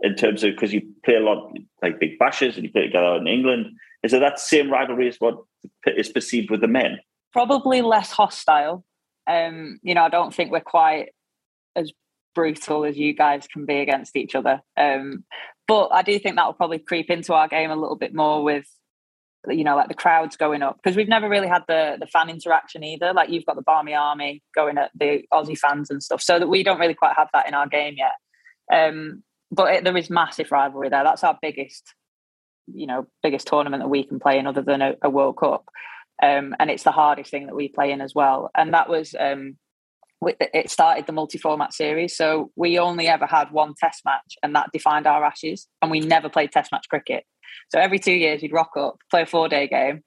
[0.03, 3.17] in terms of because you play a lot like big bashes and you play together
[3.17, 3.67] in England?
[4.03, 5.37] Is it that same rivalry as what
[5.87, 6.99] is perceived with the men?
[7.33, 8.85] Probably less hostile.
[9.27, 11.09] Um, you know, I don't think we're quite
[11.75, 11.91] as
[12.35, 14.61] brutal as you guys can be against each other.
[14.77, 15.25] Um,
[15.67, 18.45] but I do think that will probably creep into our game a little bit more
[18.45, 18.67] with
[19.49, 22.31] you know, like the crowds going up because we've never really had the the fan
[22.31, 23.13] interaction either.
[23.13, 26.49] Like you've got the Barmy Army going at the Aussie fans and stuff, so that
[26.49, 28.15] we don't really quite have that in our game yet.
[28.73, 31.05] Um, but it, there is massive rivalry there.
[31.05, 31.95] That's our biggest,
[32.67, 35.67] you know, biggest tournament that we can play in other than a, a World Cup,
[36.23, 38.51] um, and it's the hardest thing that we play in as well.
[38.57, 39.57] And that was um,
[40.27, 44.71] it started the multi-format series so we only ever had one test match and that
[44.73, 47.25] defined our ashes and we never played test match cricket
[47.71, 50.03] so every two years, you'd rock up, play a four day game.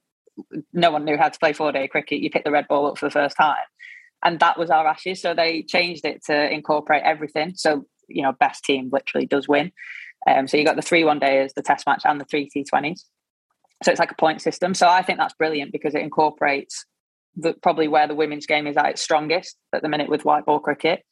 [0.74, 2.20] No one knew how to play four day cricket.
[2.20, 3.56] You pick the red ball up for the first time.
[4.24, 5.22] And that was our Ashes.
[5.22, 7.54] So they changed it to incorporate everything.
[7.56, 9.72] So, you know, best team literally does win.
[10.28, 13.04] Um, so you got the three one days, the test match, and the three T20s.
[13.84, 14.74] So it's like a point system.
[14.74, 16.86] So I think that's brilliant because it incorporates
[17.36, 20.46] the, probably where the women's game is at its strongest at the minute with white
[20.46, 21.04] ball cricket.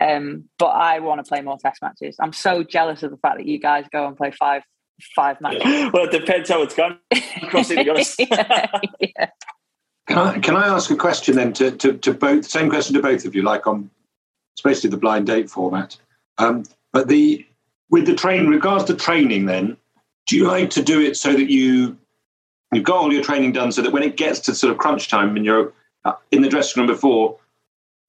[0.00, 2.16] Um, but I want to play more test matches.
[2.20, 4.62] I'm so jealous of the fact that you guys go and play five
[5.14, 5.92] five matches.
[5.92, 6.98] well, it depends how it's gone.
[7.12, 8.66] yeah,
[9.00, 9.30] yeah.
[10.06, 12.44] Can I, can I ask a question then to, to, to both?
[12.44, 13.90] Same question to both of you, like on
[14.56, 15.96] especially the blind date format.
[16.38, 17.46] Um, but the
[17.90, 19.76] with the train, regards to training, then
[20.26, 21.96] do you like to do it so that you
[22.72, 25.08] you've got all your training done, so that when it gets to sort of crunch
[25.08, 25.72] time and you're
[26.04, 27.38] uh, in the dressing room before,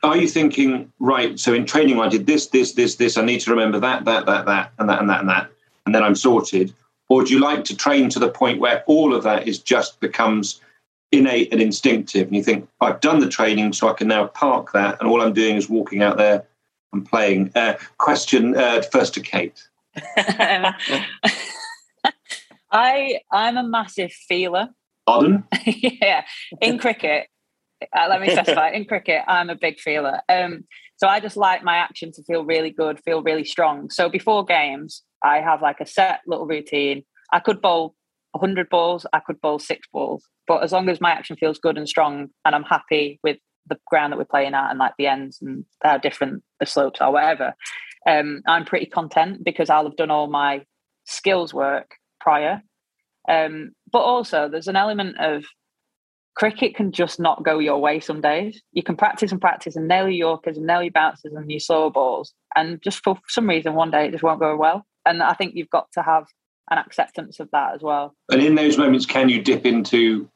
[0.03, 1.39] are you thinking right?
[1.39, 3.17] So in training, I did this, this, this, this.
[3.17, 5.51] I need to remember that, that, that, that, and that, and that, and that,
[5.85, 6.73] and then I'm sorted.
[7.09, 9.99] Or do you like to train to the point where all of that is just
[9.99, 10.61] becomes
[11.11, 12.27] innate and instinctive?
[12.27, 15.21] And you think, I've done the training, so I can now park that, and all
[15.21, 16.45] I'm doing is walking out there
[16.93, 17.51] and playing.
[17.55, 19.67] Uh, question uh, first to Kate.
[22.71, 24.69] I I'm a massive feeler.
[25.05, 25.43] Pardon?
[25.65, 26.23] yeah,
[26.61, 27.27] in cricket,
[27.95, 28.69] uh, let me specify.
[28.69, 30.21] In cricket, I'm a big feeler.
[30.29, 30.63] Um,
[30.97, 33.89] so I just like my action to feel really good, feel really strong.
[33.89, 37.03] So before games, I have like a set little routine.
[37.31, 37.95] I could bowl
[38.31, 41.77] 100 balls, I could bowl six balls, but as long as my action feels good
[41.77, 45.07] and strong and I'm happy with the ground that we're playing at and like the
[45.07, 47.53] ends and how different the slopes are, whatever,
[48.07, 50.63] um, I'm pretty content because I'll have done all my
[51.05, 52.61] skills work prior.
[53.29, 55.45] Um, but also, there's an element of
[56.35, 58.61] cricket can just not go your way some days.
[58.71, 61.59] You can practice and practice and nail your Yorkers and nail your bounces and your
[61.59, 65.21] slow balls, and just for some reason, one day it just won't go well and
[65.23, 66.27] I think you've got to have
[66.69, 68.15] an acceptance of that as well.
[68.31, 70.29] And in those moments, can you dip into?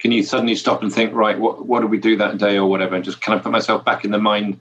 [0.00, 2.66] Can you suddenly stop and think, right, what what do we do that day or
[2.66, 4.60] whatever, and just kind of put myself back in the mind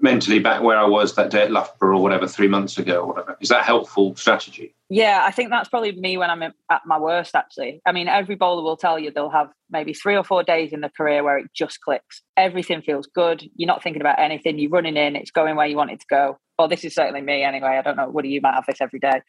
[0.00, 3.06] mentally back where I was that day at Loughborough or whatever, three months ago or
[3.08, 3.36] whatever.
[3.40, 4.74] Is that helpful strategy?
[4.88, 7.80] Yeah, I think that's probably me when I'm at my worst, actually.
[7.86, 10.80] I mean, every bowler will tell you they'll have maybe three or four days in
[10.80, 12.22] the career where it just clicks.
[12.36, 13.48] Everything feels good.
[13.56, 14.58] You're not thinking about anything.
[14.58, 16.38] You're running in, it's going where you want it to go.
[16.58, 17.76] Well, this is certainly me anyway.
[17.78, 18.08] I don't know.
[18.08, 19.22] Woody, you might have this every day.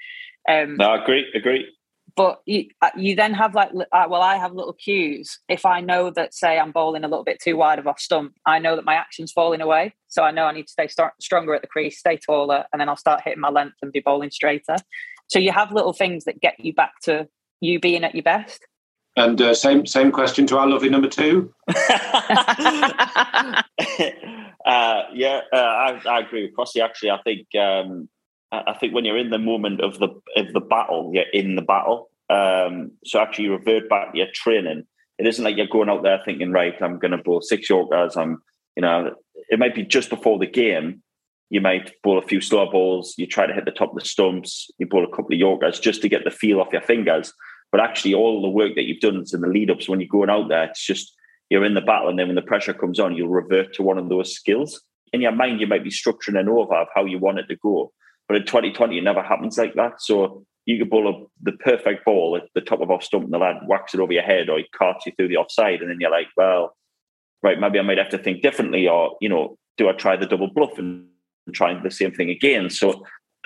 [0.50, 1.68] Um, no, agree, agree
[2.18, 5.80] but you, uh, you then have like uh, well i have little cues if i
[5.80, 8.76] know that say i'm bowling a little bit too wide of off stump i know
[8.76, 11.62] that my action's falling away so i know i need to stay st- stronger at
[11.62, 14.76] the crease stay taller and then i'll start hitting my length and be bowling straighter
[15.28, 17.28] so you have little things that get you back to
[17.62, 18.66] you being at your best
[19.16, 21.52] and uh, same same question to our lovely number two.
[21.70, 21.74] uh,
[25.12, 26.84] yeah, uh, I, I, agree with Crossy.
[26.84, 28.10] Actually, I think um,
[28.52, 31.62] I think when you're in the moment of the of the battle, you're in the
[31.62, 32.10] battle.
[32.30, 34.84] Um, so actually, you revert back to your training.
[35.18, 38.16] It isn't like you're going out there thinking, right, I'm going to bowl six Yorkers.
[38.16, 38.38] I'm,
[38.76, 39.16] you know,
[39.50, 41.02] it might be just before the game.
[41.50, 43.16] You might bowl a few slow balls.
[43.18, 44.70] You try to hit the top of the stumps.
[44.78, 47.34] You bowl a couple of Yorkers just to get the feel off your fingers.
[47.72, 50.30] But actually, all the work that you've done in the lead ups, when you're going
[50.30, 51.14] out there, it's just
[51.50, 53.98] you're in the battle, and then when the pressure comes on, you'll revert to one
[53.98, 54.82] of those skills.
[55.14, 57.56] In your mind, you might be structuring an over of how you want it to
[57.56, 57.94] go
[58.28, 60.02] but in 2020, it never happens like that.
[60.02, 63.34] So you could bowl a, the perfect ball at the top of off stump and
[63.34, 65.82] the lad whacks it over your head or he carts you through the offside.
[65.82, 66.76] And then you're like, well,
[67.42, 68.88] right, maybe I might have to think differently.
[68.88, 71.08] Or, you know, do I try the double bluff and
[71.54, 72.70] try the same thing again?
[72.70, 73.06] So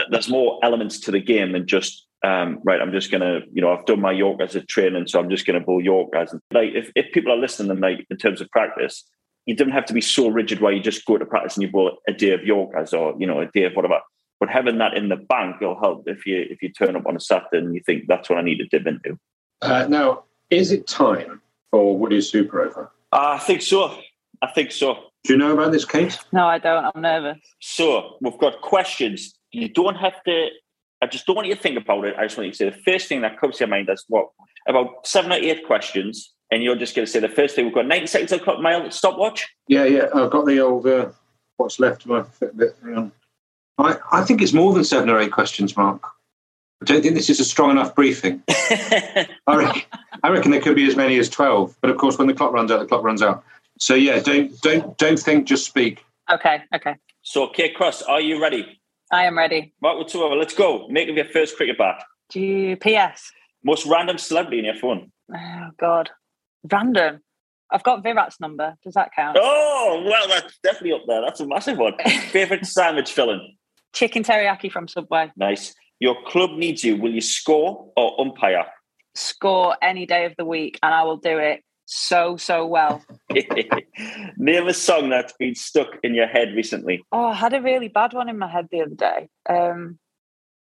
[0.10, 3.72] there's more elements to the game than just, um, right, I'm just to, you know,
[3.72, 6.32] I've done my York Yorkers at training, so I'm just to bowl Yorkers.
[6.32, 9.08] And like, if, if people are listening, and like, in terms of practice,
[9.46, 11.72] you don't have to be so rigid where you just go to practice and you
[11.72, 14.00] bowl a day of Yorkers or, you know, a day of whatever
[14.42, 17.16] but having that in the bank will help if you if you turn up on
[17.16, 19.18] a Saturday and you think that's what I need to dip into.
[19.62, 22.92] Uh, now, is it time for Woody's Super Over?
[23.14, 23.96] Uh, I think so.
[24.42, 24.96] I think so.
[25.24, 26.18] Do you know about this case?
[26.34, 26.84] No, I don't.
[26.84, 27.38] I'm nervous.
[27.60, 29.36] So we've got questions.
[29.52, 30.48] You don't have to.
[31.04, 32.16] I just don't want you to think about it.
[32.18, 34.04] I just want you to say the first thing that comes to your mind is
[34.08, 34.30] what
[34.68, 37.66] about seven or eight questions, and you're just going to say the first thing.
[37.66, 39.48] We've got 90 seconds of mile stopwatch.
[39.68, 40.08] Yeah, yeah.
[40.16, 41.12] I've got the old uh,
[41.58, 43.12] what's left of my Fitbit.
[43.82, 46.04] I, I think it's more than seven or eight questions, Mark.
[46.82, 48.42] I don't think this is a strong enough briefing.
[48.50, 49.82] I, reckon,
[50.24, 52.54] I reckon there could be as many as twelve, but of course, when the clock
[52.54, 53.44] runs out, the clock runs out.
[53.80, 56.04] So yeah, don't don't don't think, just speak.
[56.30, 56.96] Okay, okay.
[57.24, 58.80] So, Kate Cross, are you ready?
[59.12, 59.74] I am ready.
[59.82, 60.88] Mark whatsoever, let's go.
[60.88, 62.04] Make of your first cricket bat.
[62.30, 63.32] Do you, PS.
[63.64, 65.12] Most random celebrity in your phone.
[65.34, 66.10] Oh God,
[66.72, 67.22] random.
[67.72, 68.76] I've got Virat's number.
[68.84, 69.38] Does that count?
[69.40, 71.22] Oh well, that's definitely up there.
[71.22, 71.94] That's a massive one.
[72.32, 73.56] Favorite sandwich filling.
[73.94, 75.32] Chicken teriyaki from Subway.
[75.36, 75.74] Nice.
[76.00, 76.96] Your club needs you.
[76.98, 78.66] Will you score or umpire?
[79.14, 83.04] Score any day of the week, and I will do it so so well.
[84.38, 87.04] Name a song that's been stuck in your head recently.
[87.12, 89.30] Oh, I had a really bad one in my head the other day.
[89.50, 90.00] Um,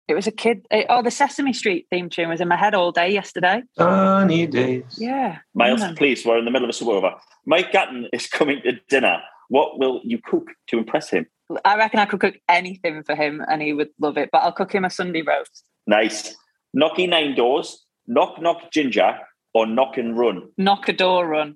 [0.07, 0.65] it was a kid.
[0.71, 3.63] Oh, the Sesame Street theme tune was in my head all day yesterday.
[3.77, 4.85] Sunny days.
[4.97, 5.39] Yeah.
[5.53, 6.25] Miles, please.
[6.25, 7.03] We're in the middle of a suburb.
[7.45, 9.19] Mike Gatting is coming to dinner.
[9.49, 11.27] What will you cook to impress him?
[11.63, 14.51] I reckon I could cook anything for him and he would love it, but I'll
[14.51, 15.63] cook him a Sunday roast.
[15.85, 16.35] Nice.
[16.73, 19.17] Knocking nine doors, knock knock ginger,
[19.53, 20.49] or knock and run?
[20.57, 21.55] Knock a door run.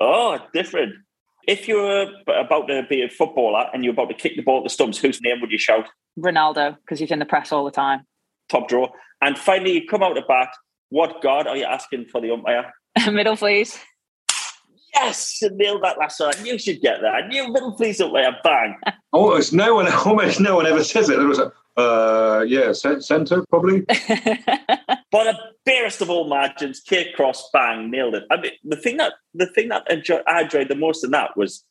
[0.00, 0.94] Oh, different.
[1.46, 4.64] If you're about to be a footballer and you're about to kick the ball at
[4.64, 5.86] the stumps, whose name would you shout?
[6.18, 8.00] Ronaldo, because he's in the press all the time.
[8.48, 8.88] Top draw.
[9.22, 10.50] And finally, you come out of bat.
[10.90, 12.72] What guard are you asking for the umpire?
[13.10, 13.78] Middle, please
[15.00, 16.32] yes, nailed that last one.
[16.44, 17.14] You should get that.
[17.14, 18.76] I knew middle please up there, bang.
[19.12, 21.18] Almost no one, almost no one ever says it.
[21.18, 23.80] There was a, uh, yeah, centre probably.
[23.86, 28.24] but the barest of all margins, Kate Cross, bang, nailed it.
[28.30, 29.86] I mean, the thing that the thing that
[30.26, 31.64] I enjoyed the most in that was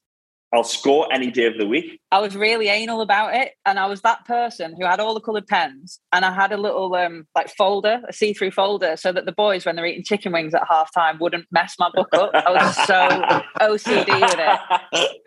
[0.53, 1.99] I'll score any day of the week.
[2.11, 5.19] I was really anal about it, and I was that person who had all the
[5.19, 9.25] coloured pens, and I had a little um, like folder, a see-through folder, so that
[9.25, 12.31] the boys, when they're eating chicken wings at half time, wouldn't mess my book up.
[12.33, 14.35] I was so OCD with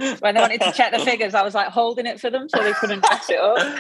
[0.00, 0.22] it.
[0.22, 2.62] When they wanted to check the figures, I was like holding it for them so
[2.62, 3.78] they couldn't mess it up.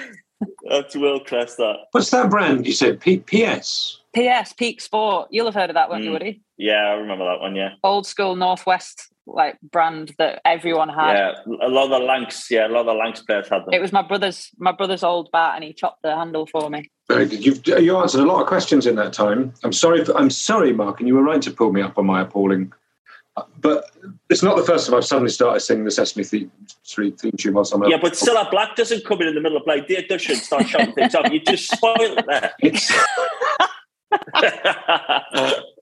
[0.68, 1.56] That's world class.
[1.56, 1.86] That.
[1.92, 2.66] What's that brand?
[2.66, 3.98] You said P- PS.
[4.14, 5.28] PS Peak Sport.
[5.30, 6.06] You'll have heard of that, won't mm.
[6.06, 6.42] you, Woody?
[6.56, 7.56] Yeah, I remember that one.
[7.56, 11.14] Yeah, old school Northwest like brand that everyone had.
[11.14, 12.50] Yeah, a lot of the Lancs.
[12.50, 13.72] Yeah, a lot of the Lancs players had them.
[13.72, 16.90] It was my brother's my brother's old bat, and he chopped the handle for me.
[17.10, 19.52] Uh, You've uh, you answered a lot of questions in that time.
[19.62, 20.04] I'm sorry.
[20.04, 22.72] For, I'm sorry, Mark, and you were right to pull me up on my appalling.
[23.36, 23.84] Uh, but
[24.28, 26.50] it's not the first time I've suddenly started singing the Sesame theme,
[26.84, 27.90] theme tune while someone.
[27.90, 29.82] Yeah, but Cilla Black doesn't come in in the middle of play.
[29.82, 31.32] Dear Dushan start shouting things up.
[31.32, 32.52] You just spoil it there.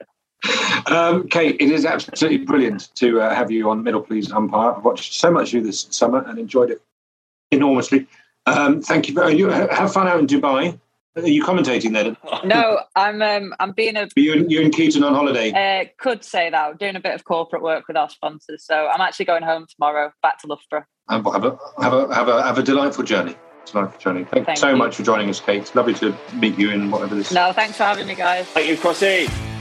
[0.87, 4.73] um, Kate, it is absolutely brilliant to uh, have you on Middle Please Umpire.
[4.73, 6.81] I've watched so much of you this summer and enjoyed it
[7.51, 8.07] enormously.
[8.47, 9.15] Um, thank you.
[9.15, 10.79] Very, you have fun out in Dubai.
[11.17, 12.17] Are you commentating then?
[12.45, 14.09] No, I'm um, I'm being a.
[14.15, 15.51] You and, you and Keaton on holiday?
[15.51, 16.71] Uh, could say that.
[16.71, 19.67] I'm doing a bit of corporate work with our sponsors, so I'm actually going home
[19.69, 20.87] tomorrow, back to Loughborough.
[21.09, 23.35] Have a have a have a have a delightful journey.
[23.67, 24.25] Delightful journey.
[24.25, 24.77] Thank, Thank you so you.
[24.77, 25.75] much for joining us, Kate.
[25.75, 27.33] Lovely to meet you in whatever this.
[27.33, 28.47] No, thanks for having me, guys.
[28.47, 29.58] Thank you, Crossy.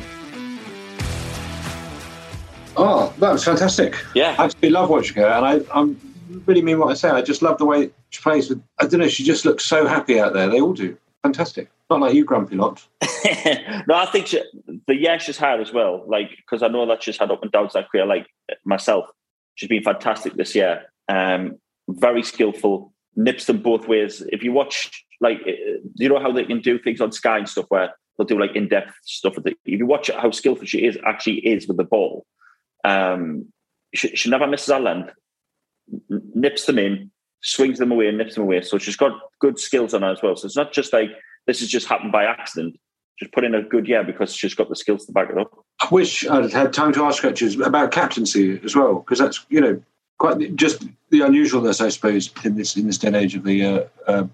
[2.78, 3.96] Oh, that was fantastic.
[4.14, 4.36] Yeah.
[4.38, 6.00] I absolutely love watching her, and I I'm
[6.46, 7.10] really mean what I say.
[7.10, 8.62] I just love the way she plays with.
[8.80, 9.08] I don't know.
[9.08, 10.48] She just looks so happy out there.
[10.50, 10.98] They all do.
[11.24, 11.70] Fantastic.
[11.90, 12.86] Not like you, grumpy lot.
[13.88, 14.42] no, I think she,
[14.88, 17.52] the year she's had as well, like, because I know that she's had up and
[17.52, 18.28] downs that career, like
[18.66, 19.10] myself.
[19.56, 20.86] She's been fantastic this year.
[21.10, 21.58] Um,
[21.90, 24.22] very skillful, nips them both ways.
[24.32, 27.50] If you watch, like, uh, you know how they can do things on Sky and
[27.50, 29.36] stuff where they'll do like in depth stuff.
[29.46, 32.26] If you watch how skillful she is, actually is with the ball,
[32.84, 33.46] um,
[33.94, 35.14] she, she never misses her length,
[36.10, 37.12] nips them in,
[37.42, 38.62] swings them away, and nips them away.
[38.62, 40.36] So she's got good skills on her as well.
[40.36, 41.10] So it's not just like
[41.46, 42.80] this has just happened by accident.
[43.16, 45.52] She's put in a good year because she's got the skills to back it up.
[45.82, 49.62] I wish I'd had time to ask Scratches about captaincy as well, because that's you
[49.62, 49.82] know
[50.20, 53.66] quite just the unusualness, I suppose, in this in this day and age of the
[53.66, 54.28] uh, uh,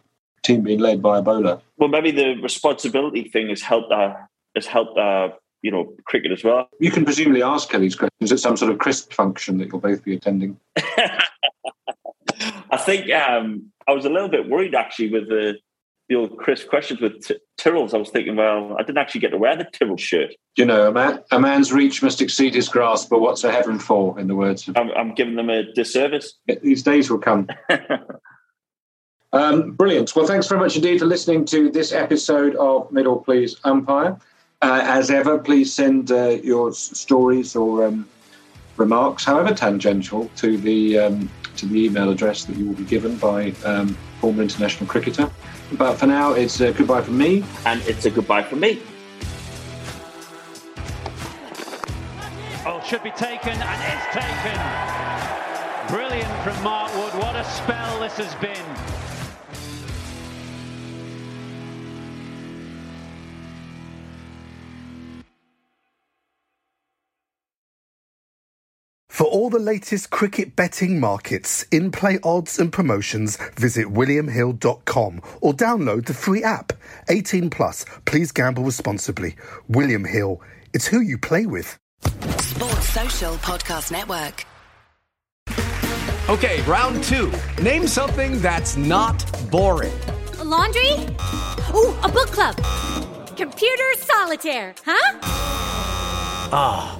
[0.43, 1.61] team being led by a bowler.
[1.77, 4.27] Well, maybe the responsibility thing has helped her.
[4.55, 5.33] Has helped her,
[5.63, 6.67] you know, cricket as well.
[6.79, 10.03] You can presumably ask these questions at some sort of crisp function that you'll both
[10.03, 10.59] be attending.
[12.69, 15.55] I think um, I was a little bit worried actually with the
[16.09, 17.93] the old Chris questions with t- Tyrrells.
[17.93, 20.33] I was thinking, well, I didn't actually get to wear the Tyrrell shirt.
[20.57, 23.79] You know, a, man, a man's reach must exceed his grasp, but what's a heaven
[23.79, 26.33] for, in the words of I'm, I'm giving them a disservice.
[26.61, 27.47] these days will come.
[29.31, 30.13] um, brilliant.
[30.13, 34.19] Well, thanks very much indeed for listening to this episode of Middle Please Umpire.
[34.63, 38.07] Uh, as ever, please send uh, your stories or um,
[38.77, 43.17] remarks, however tangential, to the um, to the email address that you will be given
[43.17, 43.89] by um,
[44.21, 45.29] former international cricketer.
[45.73, 47.43] But for now, it's uh, goodbye from me.
[47.65, 48.81] And it's a goodbye from me.
[52.65, 54.59] Oh, should be taken and is taken.
[55.89, 57.21] Brilliant from Mark Wood.
[57.21, 59.12] What a spell this has been.
[69.13, 75.53] For all the latest cricket betting markets, in play odds, and promotions, visit WilliamHill.com or
[75.53, 76.73] download the free app.
[77.09, 79.35] 18 plus, please gamble responsibly.
[79.67, 80.41] William Hill,
[80.73, 81.77] it's who you play with.
[82.39, 84.45] Sports Social Podcast Network.
[86.27, 87.31] Okay, round two.
[87.61, 89.93] Name something that's not boring.
[90.39, 90.89] A laundry?
[91.75, 92.55] Ooh, a book club.
[93.37, 95.19] Computer solitaire, huh?
[96.51, 96.99] Ah,